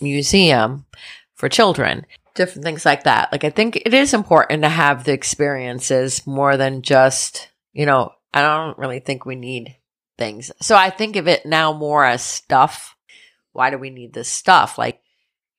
museum 0.00 0.84
for 1.34 1.48
children. 1.48 2.06
Different 2.34 2.64
things 2.64 2.86
like 2.86 3.04
that. 3.04 3.30
Like 3.32 3.44
I 3.44 3.50
think 3.50 3.76
it 3.76 3.92
is 3.92 4.14
important 4.14 4.62
to 4.62 4.68
have 4.68 5.04
the 5.04 5.12
experiences 5.12 6.26
more 6.26 6.56
than 6.56 6.82
just, 6.82 7.48
you 7.72 7.84
know, 7.84 8.12
I 8.32 8.40
don't 8.40 8.78
really 8.78 9.00
think 9.00 9.26
we 9.26 9.36
need 9.36 9.76
things. 10.18 10.52
So 10.60 10.76
I 10.76 10.90
think 10.90 11.16
of 11.16 11.28
it 11.28 11.46
now 11.46 11.72
more 11.72 12.04
as 12.04 12.22
stuff. 12.22 12.96
Why 13.52 13.70
do 13.70 13.78
we 13.78 13.90
need 13.90 14.12
this 14.12 14.28
stuff? 14.28 14.78
Like 14.78 15.00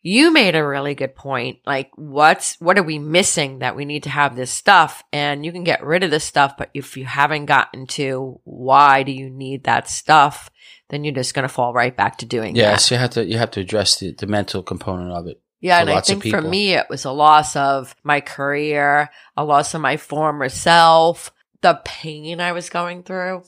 you 0.01 0.31
made 0.31 0.55
a 0.55 0.65
really 0.65 0.95
good 0.95 1.15
point. 1.15 1.59
Like 1.65 1.91
what's, 1.95 2.59
what 2.59 2.77
are 2.77 2.83
we 2.83 2.99
missing 2.99 3.59
that 3.59 3.75
we 3.75 3.85
need 3.85 4.03
to 4.03 4.09
have 4.09 4.35
this 4.35 4.51
stuff? 4.51 5.03
And 5.13 5.45
you 5.45 5.51
can 5.51 5.63
get 5.63 5.83
rid 5.83 6.03
of 6.03 6.11
this 6.11 6.23
stuff, 6.23 6.57
but 6.57 6.69
if 6.73 6.97
you 6.97 7.05
haven't 7.05 7.45
gotten 7.45 7.87
to 7.87 8.39
why 8.43 9.03
do 9.03 9.11
you 9.11 9.29
need 9.29 9.63
that 9.63 9.89
stuff, 9.89 10.49
then 10.89 11.03
you're 11.03 11.13
just 11.13 11.33
going 11.33 11.47
to 11.47 11.53
fall 11.53 11.73
right 11.73 11.95
back 11.95 12.17
to 12.19 12.25
doing. 12.25 12.55
Yes, 12.55 12.91
you 12.91 12.97
have 12.97 13.11
to 13.11 13.25
you 13.25 13.37
have 13.37 13.51
to 13.51 13.61
address 13.61 13.99
the, 13.99 14.11
the 14.11 14.27
mental 14.27 14.61
component 14.61 15.11
of 15.11 15.27
it. 15.27 15.41
Yeah, 15.59 15.79
and 15.79 15.89
I 15.89 16.01
think 16.01 16.27
for 16.27 16.41
me, 16.41 16.73
it 16.73 16.87
was 16.89 17.05
a 17.05 17.11
loss 17.11 17.55
of 17.55 17.95
my 18.03 18.19
career, 18.19 19.09
a 19.37 19.45
loss 19.45 19.73
of 19.73 19.79
my 19.79 19.95
former 19.95 20.49
self, 20.49 21.31
the 21.61 21.79
pain 21.85 22.41
I 22.41 22.51
was 22.51 22.69
going 22.69 23.03
through. 23.03 23.43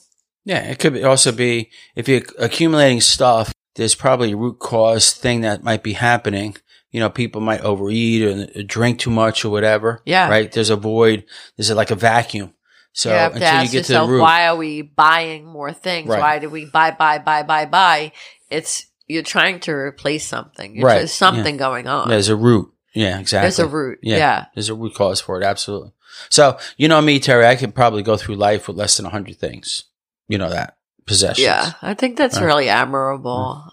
Yeah, 0.46 0.60
it 0.60 0.80
could 0.80 1.04
also 1.04 1.32
be 1.32 1.72
if 1.96 2.08
you're 2.08 2.22
accumulating 2.40 3.02
stuff, 3.02 3.54
there's 3.76 3.96
probably 3.96 4.32
a 4.32 4.38
root 4.38 4.60
cause 4.60 5.12
thing 5.12 5.42
that 5.42 5.64
might 5.64 5.84
be 5.84 5.94
happening. 5.94 6.56
You 6.92 7.02
know, 7.02 7.10
people 7.10 7.42
might 7.42 7.62
overeat 7.62 8.22
or 8.24 8.64
drink 8.64 9.00
too 9.00 9.10
much 9.10 9.44
or 9.44 9.50
whatever. 9.50 10.02
Yeah. 10.06 10.30
Right? 10.30 10.50
There's 10.50 10.70
a 10.70 10.78
void. 10.78 11.26
There's 11.58 11.72
like 11.72 11.92
a 11.92 11.96
vacuum. 11.96 12.54
So 12.94 13.10
you 13.10 13.16
have 13.16 13.34
to 13.34 13.44
until 13.44 13.64
you 13.64 13.70
get 13.70 13.70
to 13.70 13.72
the 13.72 13.94
yourself, 13.94 14.10
root. 14.10 14.22
why 14.22 14.48
are 14.48 14.56
we 14.56 14.82
buying 14.82 15.46
more 15.46 15.74
things? 15.74 16.08
Right. 16.08 16.22
Why 16.22 16.40
do 16.40 16.50
we 16.50 16.66
buy, 16.66 16.92
buy, 16.92 17.18
buy, 17.18 17.44
buy, 17.44 17.66
buy? 17.66 18.14
It's 18.50 18.86
you're 19.08 19.24
trying 19.24 19.60
to 19.62 19.74
replace 19.74 20.26
something. 20.26 20.82
Right. 20.82 21.00
There's 21.00 21.12
something 21.12 21.58
going 21.58 21.88
on. 21.88 22.08
There's 22.08 22.30
a 22.30 22.36
root. 22.38 22.72
Yeah, 22.94 23.20
exactly. 23.20 23.46
There's 23.46 23.60
a 23.60 23.68
root. 23.68 24.00
Yeah. 24.02 24.18
Yeah. 24.18 24.46
There's 24.56 24.70
a 24.70 24.76
root 24.76 24.96
cause 24.96 25.20
for 25.20 25.42
it. 25.42 25.44
Absolutely. 25.44 25.92
So, 26.30 26.58
you 26.78 26.88
know 26.88 27.02
me, 27.02 27.20
Terry, 27.20 27.46
I 27.46 27.58
could 27.58 27.76
probably 27.76 28.04
go 28.04 28.16
through 28.16 28.36
life 28.36 28.70
with 28.70 28.78
less 28.78 28.96
than 28.96 29.04
100 29.04 29.36
things. 29.36 29.84
You 30.28 30.38
know 30.38 30.50
that. 30.50 30.78
Possessions. 31.06 31.46
Yeah. 31.46 31.74
I 31.82 31.94
think 31.94 32.18
that's 32.18 32.38
Right. 32.38 32.46
really 32.46 32.70
admirable. 32.70 33.64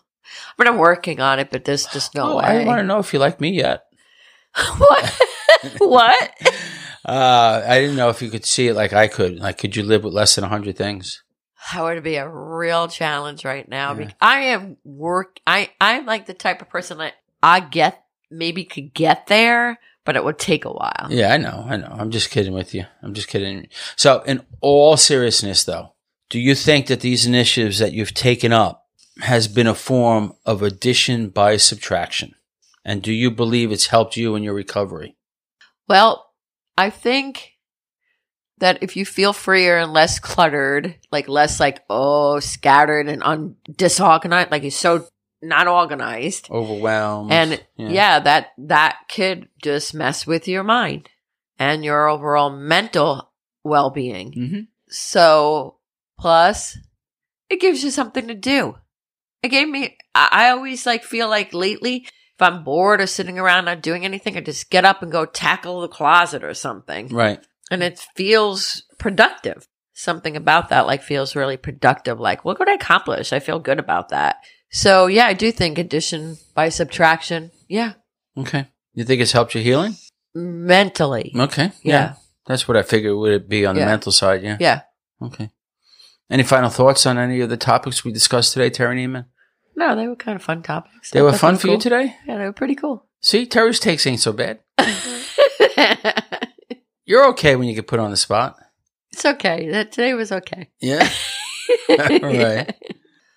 I 0.58 0.62
mean, 0.62 0.68
I'm 0.68 0.78
working 0.78 1.20
on 1.20 1.38
it, 1.38 1.50
but 1.50 1.64
there's 1.64 1.86
just 1.86 2.14
no 2.14 2.32
oh, 2.32 2.36
way. 2.38 2.44
I 2.44 2.64
want 2.64 2.80
to 2.80 2.86
know 2.86 2.98
if 2.98 3.12
you 3.12 3.18
like 3.18 3.40
me 3.40 3.50
yet. 3.50 3.84
what? 4.78 5.20
what? 5.78 6.30
Uh, 7.04 7.64
I 7.66 7.80
didn't 7.80 7.96
know 7.96 8.10
if 8.10 8.22
you 8.22 8.30
could 8.30 8.44
see 8.44 8.68
it 8.68 8.74
like 8.74 8.92
I 8.92 9.08
could. 9.08 9.40
Like, 9.40 9.58
could 9.58 9.74
you 9.74 9.82
live 9.82 10.04
with 10.04 10.14
less 10.14 10.36
than 10.36 10.42
100 10.42 10.76
things? 10.76 11.24
That 11.72 11.82
would 11.82 12.02
be 12.04 12.14
a 12.14 12.28
real 12.28 12.86
challenge 12.86 13.44
right 13.44 13.68
now. 13.68 13.90
Yeah. 13.90 13.94
because 13.94 14.14
I 14.20 14.38
am 14.40 14.76
work. 14.84 15.40
I 15.44 15.70
I'm 15.80 16.06
like 16.06 16.26
the 16.26 16.32
type 16.34 16.62
of 16.62 16.68
person 16.68 16.98
that 16.98 17.14
I 17.42 17.58
get 17.58 18.04
maybe 18.30 18.64
could 18.64 18.94
get 18.94 19.26
there, 19.26 19.78
but 20.04 20.16
it 20.16 20.24
would 20.24 20.38
take 20.38 20.64
a 20.64 20.72
while. 20.72 21.08
Yeah, 21.10 21.32
I 21.32 21.38
know. 21.38 21.66
I 21.68 21.76
know. 21.76 21.92
I'm 21.98 22.10
just 22.10 22.30
kidding 22.30 22.52
with 22.52 22.74
you. 22.74 22.84
I'm 23.02 23.14
just 23.14 23.28
kidding. 23.28 23.66
So, 23.96 24.22
in 24.22 24.44
all 24.60 24.96
seriousness, 24.96 25.64
though, 25.64 25.94
do 26.32 26.40
you 26.40 26.54
think 26.54 26.86
that 26.86 27.00
these 27.00 27.26
initiatives 27.26 27.78
that 27.78 27.92
you've 27.92 28.14
taken 28.14 28.54
up 28.54 28.86
has 29.20 29.48
been 29.48 29.66
a 29.66 29.74
form 29.74 30.32
of 30.46 30.62
addition 30.62 31.28
by 31.28 31.58
subtraction? 31.58 32.34
And 32.86 33.02
do 33.02 33.12
you 33.12 33.30
believe 33.30 33.70
it's 33.70 33.88
helped 33.88 34.16
you 34.16 34.34
in 34.34 34.42
your 34.42 34.54
recovery? 34.54 35.14
Well, 35.90 36.32
I 36.78 36.88
think 36.88 37.52
that 38.60 38.82
if 38.82 38.96
you 38.96 39.04
feel 39.04 39.34
freer 39.34 39.76
and 39.76 39.92
less 39.92 40.18
cluttered, 40.18 40.98
like 41.10 41.28
less 41.28 41.60
like 41.60 41.84
oh 41.90 42.40
scattered 42.40 43.08
and 43.10 43.22
un- 43.22 43.56
disorganized, 43.76 44.50
like 44.50 44.62
you're 44.62 44.70
so 44.70 45.06
not 45.42 45.68
organized, 45.68 46.48
Overwhelmed. 46.50 47.30
and 47.30 47.62
yeah. 47.76 48.20
that 48.20 48.52
that 48.56 49.00
could 49.14 49.50
just 49.62 49.92
mess 49.92 50.26
with 50.26 50.48
your 50.48 50.62
mind 50.64 51.10
and 51.58 51.84
your 51.84 52.08
overall 52.08 52.48
mental 52.48 53.30
well-being. 53.64 54.32
hmm 54.32 54.60
So 54.88 55.76
plus, 56.22 56.78
it 57.50 57.61
gives 57.61 57.82
you 57.82 57.90
something 57.90 58.28
to 58.28 58.35
do. 58.35 58.76
It 59.42 59.48
gave 59.48 59.68
me. 59.68 59.96
I, 60.14 60.50
always 60.50 60.87
like 60.87 61.02
feel 61.04 61.28
like 61.28 61.52
lately. 61.52 62.06
If 62.37 62.40
I'm 62.40 62.64
bored 62.64 63.00
or 63.00 63.06
sitting 63.06 63.38
around 63.38 63.66
not 63.66 63.82
doing 63.82 64.04
anything, 64.04 64.37
I 64.37 64.40
just 64.40 64.70
get 64.70 64.85
up 64.85 65.02
and 65.02 65.12
go 65.12 65.26
tackle 65.26 65.80
the 65.82 65.88
closet 65.88 66.42
or 66.42 66.54
something 66.54 67.08
Right. 67.08 67.40
and 67.70 67.82
it 67.82 67.98
feels 68.16 68.85
productive. 68.98 69.68
Something 69.92 70.37
about 70.37 70.70
that 70.70 70.87
like 70.87 71.02
feels 71.02 71.37
really 71.37 71.56
productive. 71.58 72.18
Like, 72.18 72.44
look 72.44 72.58
what 72.58 72.68
I 72.68 72.74
accomplished. 72.74 73.32
I 73.32 73.38
feel 73.38 73.58
good 73.58 73.78
about 73.78 74.08
that. 74.08 74.37
So 74.70 75.06
yeah, 75.08 75.26
I 75.26 75.35
do 75.35 75.52
think 75.52 75.76
addition 75.78 76.38
by 76.54 76.70
subtraction. 76.70 77.50
Yeah, 77.68 77.92
Okay. 78.37 78.66
You 78.94 79.04
think 79.04 79.20
it's 79.20 79.32
helped 79.32 79.54
your 79.54 79.62
healing? 79.64 79.96
mentally. 80.35 81.32
Okay. 81.37 81.72
Yeah, 81.82 82.14
That's 82.46 82.66
what 82.66 82.76
I 82.76 82.82
figured 82.82 83.16
would 83.16 83.32
it 83.32 83.48
be 83.48 83.66
on 83.66 83.74
the 83.74 83.85
mental 83.85 84.12
side. 84.12 84.42
Yeah. 84.42 84.56
yeah. 84.58 84.80
Okay. 85.20 85.50
Any 86.30 86.42
final 86.42 86.70
thoughts 86.70 87.04
on 87.06 87.18
any 87.18 87.40
of 87.40 87.50
the 87.50 87.56
topics 87.56 88.04
we 88.04 88.12
discussed 88.12 88.52
today, 88.52 88.70
Terry 88.70 88.96
Neiman? 88.96 89.26
No, 89.76 89.94
they 89.96 90.06
were 90.08 90.16
kind 90.16 90.37
of 90.37 90.42
fun 90.42 90.62
topics. 90.62 91.11
They 91.11 91.20
I 91.20 91.22
were 91.22 91.32
fun 91.32 91.56
for 91.56 91.68
you 91.68 91.78
today? 91.78 92.14
Yeah, 92.26 92.38
they 92.38 92.44
were 92.44 92.52
pretty 92.52 92.74
cool. 92.74 93.06
See, 93.20 93.46
Terry's 93.46 93.80
takes 93.80 94.06
ain't 94.06 94.20
so 94.20 94.32
bad. 94.32 94.61
You're 97.04 97.28
okay 97.30 97.56
when 97.56 97.68
you 97.68 97.74
get 97.74 97.87
put 97.87 98.00
on 98.00 98.11
the 98.11 98.16
spot. 98.16 98.56
it's 99.11 99.24
okay. 99.24 99.70
That 99.70 99.92
today 99.92 100.14
was 100.14 100.32
okay. 100.32 100.70
Yeah. 100.80 101.08
right. 101.88 102.74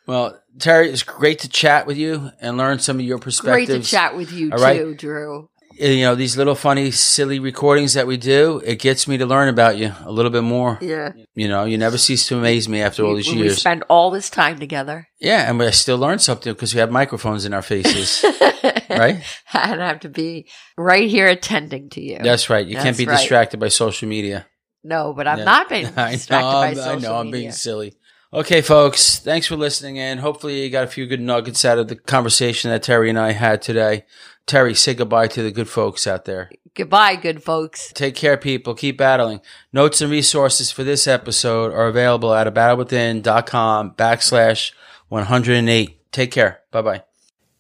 Well, 0.08 0.40
Terry, 0.60 0.90
it's 0.90 1.04
great 1.04 1.40
to 1.40 1.50
chat 1.50 1.88
with 1.88 1.98
you 1.98 2.32
and 2.40 2.58
learn 2.58 2.80
some 2.80 2.98
of 3.00 3.06
your 3.06 3.18
perspectives. 3.18 3.68
Great 3.68 3.84
to 3.84 3.90
chat 3.90 4.16
with 4.16 4.32
you 4.32 4.52
All 4.52 4.60
right. 4.60 4.80
too, 4.80 4.96
Drew. 4.96 5.50
You 5.78 6.02
know, 6.06 6.16
these 6.16 6.38
little 6.38 6.56
funny, 6.56 6.92
silly 6.92 7.40
recordings 7.40 7.94
that 7.96 8.08
we 8.08 8.16
do, 8.18 8.62
it 8.66 8.80
gets 8.80 9.08
me 9.10 9.18
to 9.18 9.26
learn 9.26 9.50
about 9.50 9.78
you 9.78 9.92
a 10.06 10.12
little 10.12 10.32
bit 10.32 10.44
more. 10.44 10.78
Yeah. 10.82 11.12
You 11.36 11.48
know, 11.50 11.66
you 11.66 11.78
never 11.78 11.98
cease 11.98 12.28
to 12.28 12.38
amaze 12.38 12.70
me 12.70 12.82
after 12.82 13.04
all 13.04 13.14
these 13.16 13.28
when 13.28 13.38
we 13.40 13.44
years. 13.44 13.58
spend 13.60 13.84
all 13.90 14.10
this 14.10 14.30
time 14.30 14.58
together. 14.58 15.08
yeah, 15.20 15.50
and 15.50 15.62
I 15.62 15.72
still 15.72 15.98
learn 15.98 16.20
something 16.20 16.54
because 16.54 16.74
we 16.74 16.80
have 16.80 16.92
microphones 16.92 17.44
in 17.46 17.54
our 17.54 17.62
faces, 17.62 18.24
right? 18.90 19.22
and 19.54 19.84
I 19.84 19.88
have 19.88 20.00
to 20.02 20.10
be 20.10 20.48
right 20.78 21.10
here 21.10 21.28
attending 21.28 21.90
to 21.92 22.02
you. 22.02 22.20
That's 22.22 22.50
right. 22.50 22.66
You 22.66 22.78
can't 22.78 22.98
be 22.98 23.06
right. 23.06 23.18
distracted 23.18 23.60
by 23.60 23.68
social 23.68 24.08
media. 24.08 24.46
No, 24.84 25.14
but 25.14 25.28
I'm 25.28 25.40
Yeah. 25.40 25.44
not 25.46 25.68
being 25.70 25.88
I 25.98 26.12
distracted 26.12 26.46
know, 26.48 26.54
by 26.54 26.68
I'm, 26.70 26.76
social 26.76 26.92
I 26.92 27.00
know, 27.00 27.16
I'm 27.18 27.26
media. 27.26 27.40
being 27.42 27.52
silly. 27.52 27.96
Okay, 28.36 28.60
folks, 28.60 29.20
thanks 29.20 29.48
for 29.48 29.56
listening 29.56 29.96
in. 29.96 30.18
Hopefully, 30.18 30.62
you 30.62 30.70
got 30.70 30.84
a 30.84 30.88
few 30.88 31.06
good 31.06 31.22
nuggets 31.22 31.64
out 31.64 31.78
of 31.78 31.88
the 31.88 31.96
conversation 31.96 32.70
that 32.70 32.84
Terry 32.84 33.10
and 33.10 33.18
I 33.18 33.32
had 33.32 33.62
today. 33.62 34.04
Terry, 34.46 34.76
say 34.76 34.94
goodbye 34.94 35.28
to 35.28 35.42
the 35.42 35.52
good 35.52 35.70
folks 35.70 36.06
out 36.06 36.26
there. 36.26 36.52
Goodbye, 36.74 37.16
good 37.16 37.42
folks. 37.42 37.94
Take 37.94 38.16
care, 38.16 38.36
people. 38.36 38.76
Keep 38.76 38.98
battling. 38.98 39.40
Notes 39.72 40.02
and 40.02 40.12
resources 40.12 40.70
for 40.70 40.84
this 40.84 41.08
episode 41.08 41.72
are 41.72 41.88
available 41.88 42.34
at 42.34 42.46
abattlewithin.com 42.46 43.92
backslash 43.92 44.74
108. 45.08 46.12
Take 46.12 46.32
care. 46.32 46.60
Bye 46.72 46.82
bye. 46.82 47.04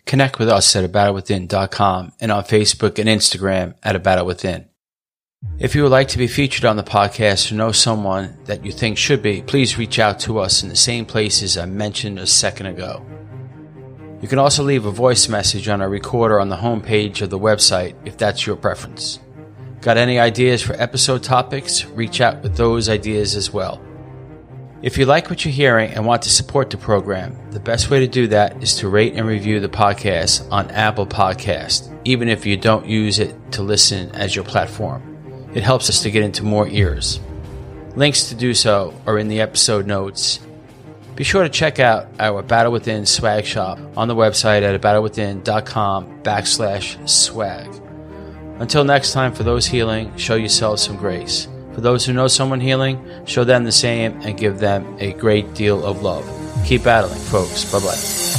Connect 0.05 0.39
with 0.39 0.49
us 0.49 0.75
at 0.75 0.83
abattlewithin.com 0.91 2.11
and 2.19 2.31
on 2.33 2.43
Facebook 2.43 2.99
and 2.99 3.07
Instagram 3.07 3.75
at 3.81 3.95
abattlewithin. 3.95 4.67
If 5.58 5.73
you 5.73 5.84
would 5.84 5.91
like 5.91 6.10
to 6.10 6.17
be 6.17 6.27
featured 6.27 6.65
on 6.65 6.75
the 6.75 6.84
podcast 6.84 7.49
or 7.49 7.55
know 7.55 7.71
someone 7.71 8.38
that 8.43 8.65
you 8.65 8.73
think 8.73 8.97
should 8.97 9.21
be, 9.21 9.41
please 9.41 9.77
reach 9.77 9.99
out 9.99 10.19
to 10.21 10.39
us 10.39 10.63
in 10.63 10.69
the 10.69 10.75
same 10.75 11.05
places 11.05 11.58
I 11.58 11.65
mentioned 11.65 12.19
a 12.19 12.27
second 12.27 12.65
ago. 12.65 13.05
You 14.21 14.27
can 14.27 14.39
also 14.39 14.63
leave 14.63 14.86
a 14.86 14.91
voice 14.91 15.29
message 15.29 15.69
on 15.69 15.81
our 15.81 15.88
recorder 15.88 16.39
on 16.41 16.49
the 16.49 16.58
homepage 16.58 17.21
of 17.21 17.29
the 17.29 17.39
website 17.39 17.95
if 18.05 18.17
that's 18.17 18.45
your 18.45 18.58
preference. 18.58 19.19
Got 19.79 19.95
any 19.95 20.19
ideas 20.19 20.62
for 20.62 20.73
episode 20.73 21.23
topics? 21.23 21.86
Reach 21.86 22.19
out 22.19 22.43
with 22.43 22.58
those 22.58 22.89
ideas 22.89 23.36
as 23.36 23.53
well. 23.53 23.81
If 24.81 24.97
you 24.97 25.05
like 25.05 25.29
what 25.29 25.45
you're 25.45 25.53
hearing 25.53 25.91
and 25.91 26.05
want 26.05 26.23
to 26.23 26.29
support 26.29 26.69
the 26.69 26.77
program, 26.77 27.51
the 27.51 27.60
best 27.62 27.89
way 27.89 28.01
to 28.01 28.08
do 28.08 28.27
that 28.27 28.62
is 28.62 28.75
to 28.77 28.89
rate 28.89 29.13
and 29.13 29.25
review 29.25 29.60
the 29.62 29.69
podcast 29.69 30.51
on 30.51 30.69
Apple 30.71 31.08
Podcast, 31.08 31.97
even 32.03 32.27
if 32.27 32.45
you 32.45 32.58
don't 32.58 32.86
use 32.86 33.19
it 33.19 33.53
to 33.53 33.63
listen 33.63 34.12
as 34.12 34.36
your 34.36 34.43
platform. 34.43 35.14
It 35.55 35.63
helps 35.63 35.89
us 35.89 36.03
to 36.03 36.11
get 36.11 36.23
into 36.23 36.43
more 36.43 36.67
ears. 36.67 37.19
Links 37.95 38.29
to 38.29 38.35
do 38.35 38.53
so 38.53 38.93
are 39.07 39.17
in 39.17 39.29
the 39.29 39.39
episode 39.41 39.87
notes. 39.87 40.39
Be 41.15 41.23
sure 41.23 41.43
to 41.43 41.49
check 41.49 41.79
out 41.79 42.07
our 42.19 42.43
Battle 42.43 42.73
Within 42.73 43.05
swag 43.05 43.45
shop 43.45 43.79
on 43.95 44.09
the 44.09 44.15
website 44.15 44.63
at 44.63 44.79
battlewithin.com 44.81 46.23
backslash 46.23 47.09
swag. 47.09 47.69
Until 48.59 48.83
next 48.83 49.13
time, 49.13 49.33
for 49.33 49.43
those 49.43 49.65
healing, 49.65 50.15
show 50.17 50.35
yourselves 50.35 50.83
some 50.83 50.97
grace. 50.97 51.47
For 51.73 51.81
those 51.81 52.05
who 52.05 52.13
know 52.13 52.27
someone 52.27 52.59
healing, 52.59 53.05
show 53.25 53.43
them 53.45 53.63
the 53.63 53.71
same 53.71 54.21
and 54.21 54.37
give 54.37 54.59
them 54.59 54.97
a 54.99 55.13
great 55.13 55.53
deal 55.53 55.85
of 55.85 56.01
love. 56.01 56.25
Keep 56.65 56.83
battling, 56.83 57.19
folks. 57.19 57.69
Bye 57.71 57.79
bye. 57.79 58.34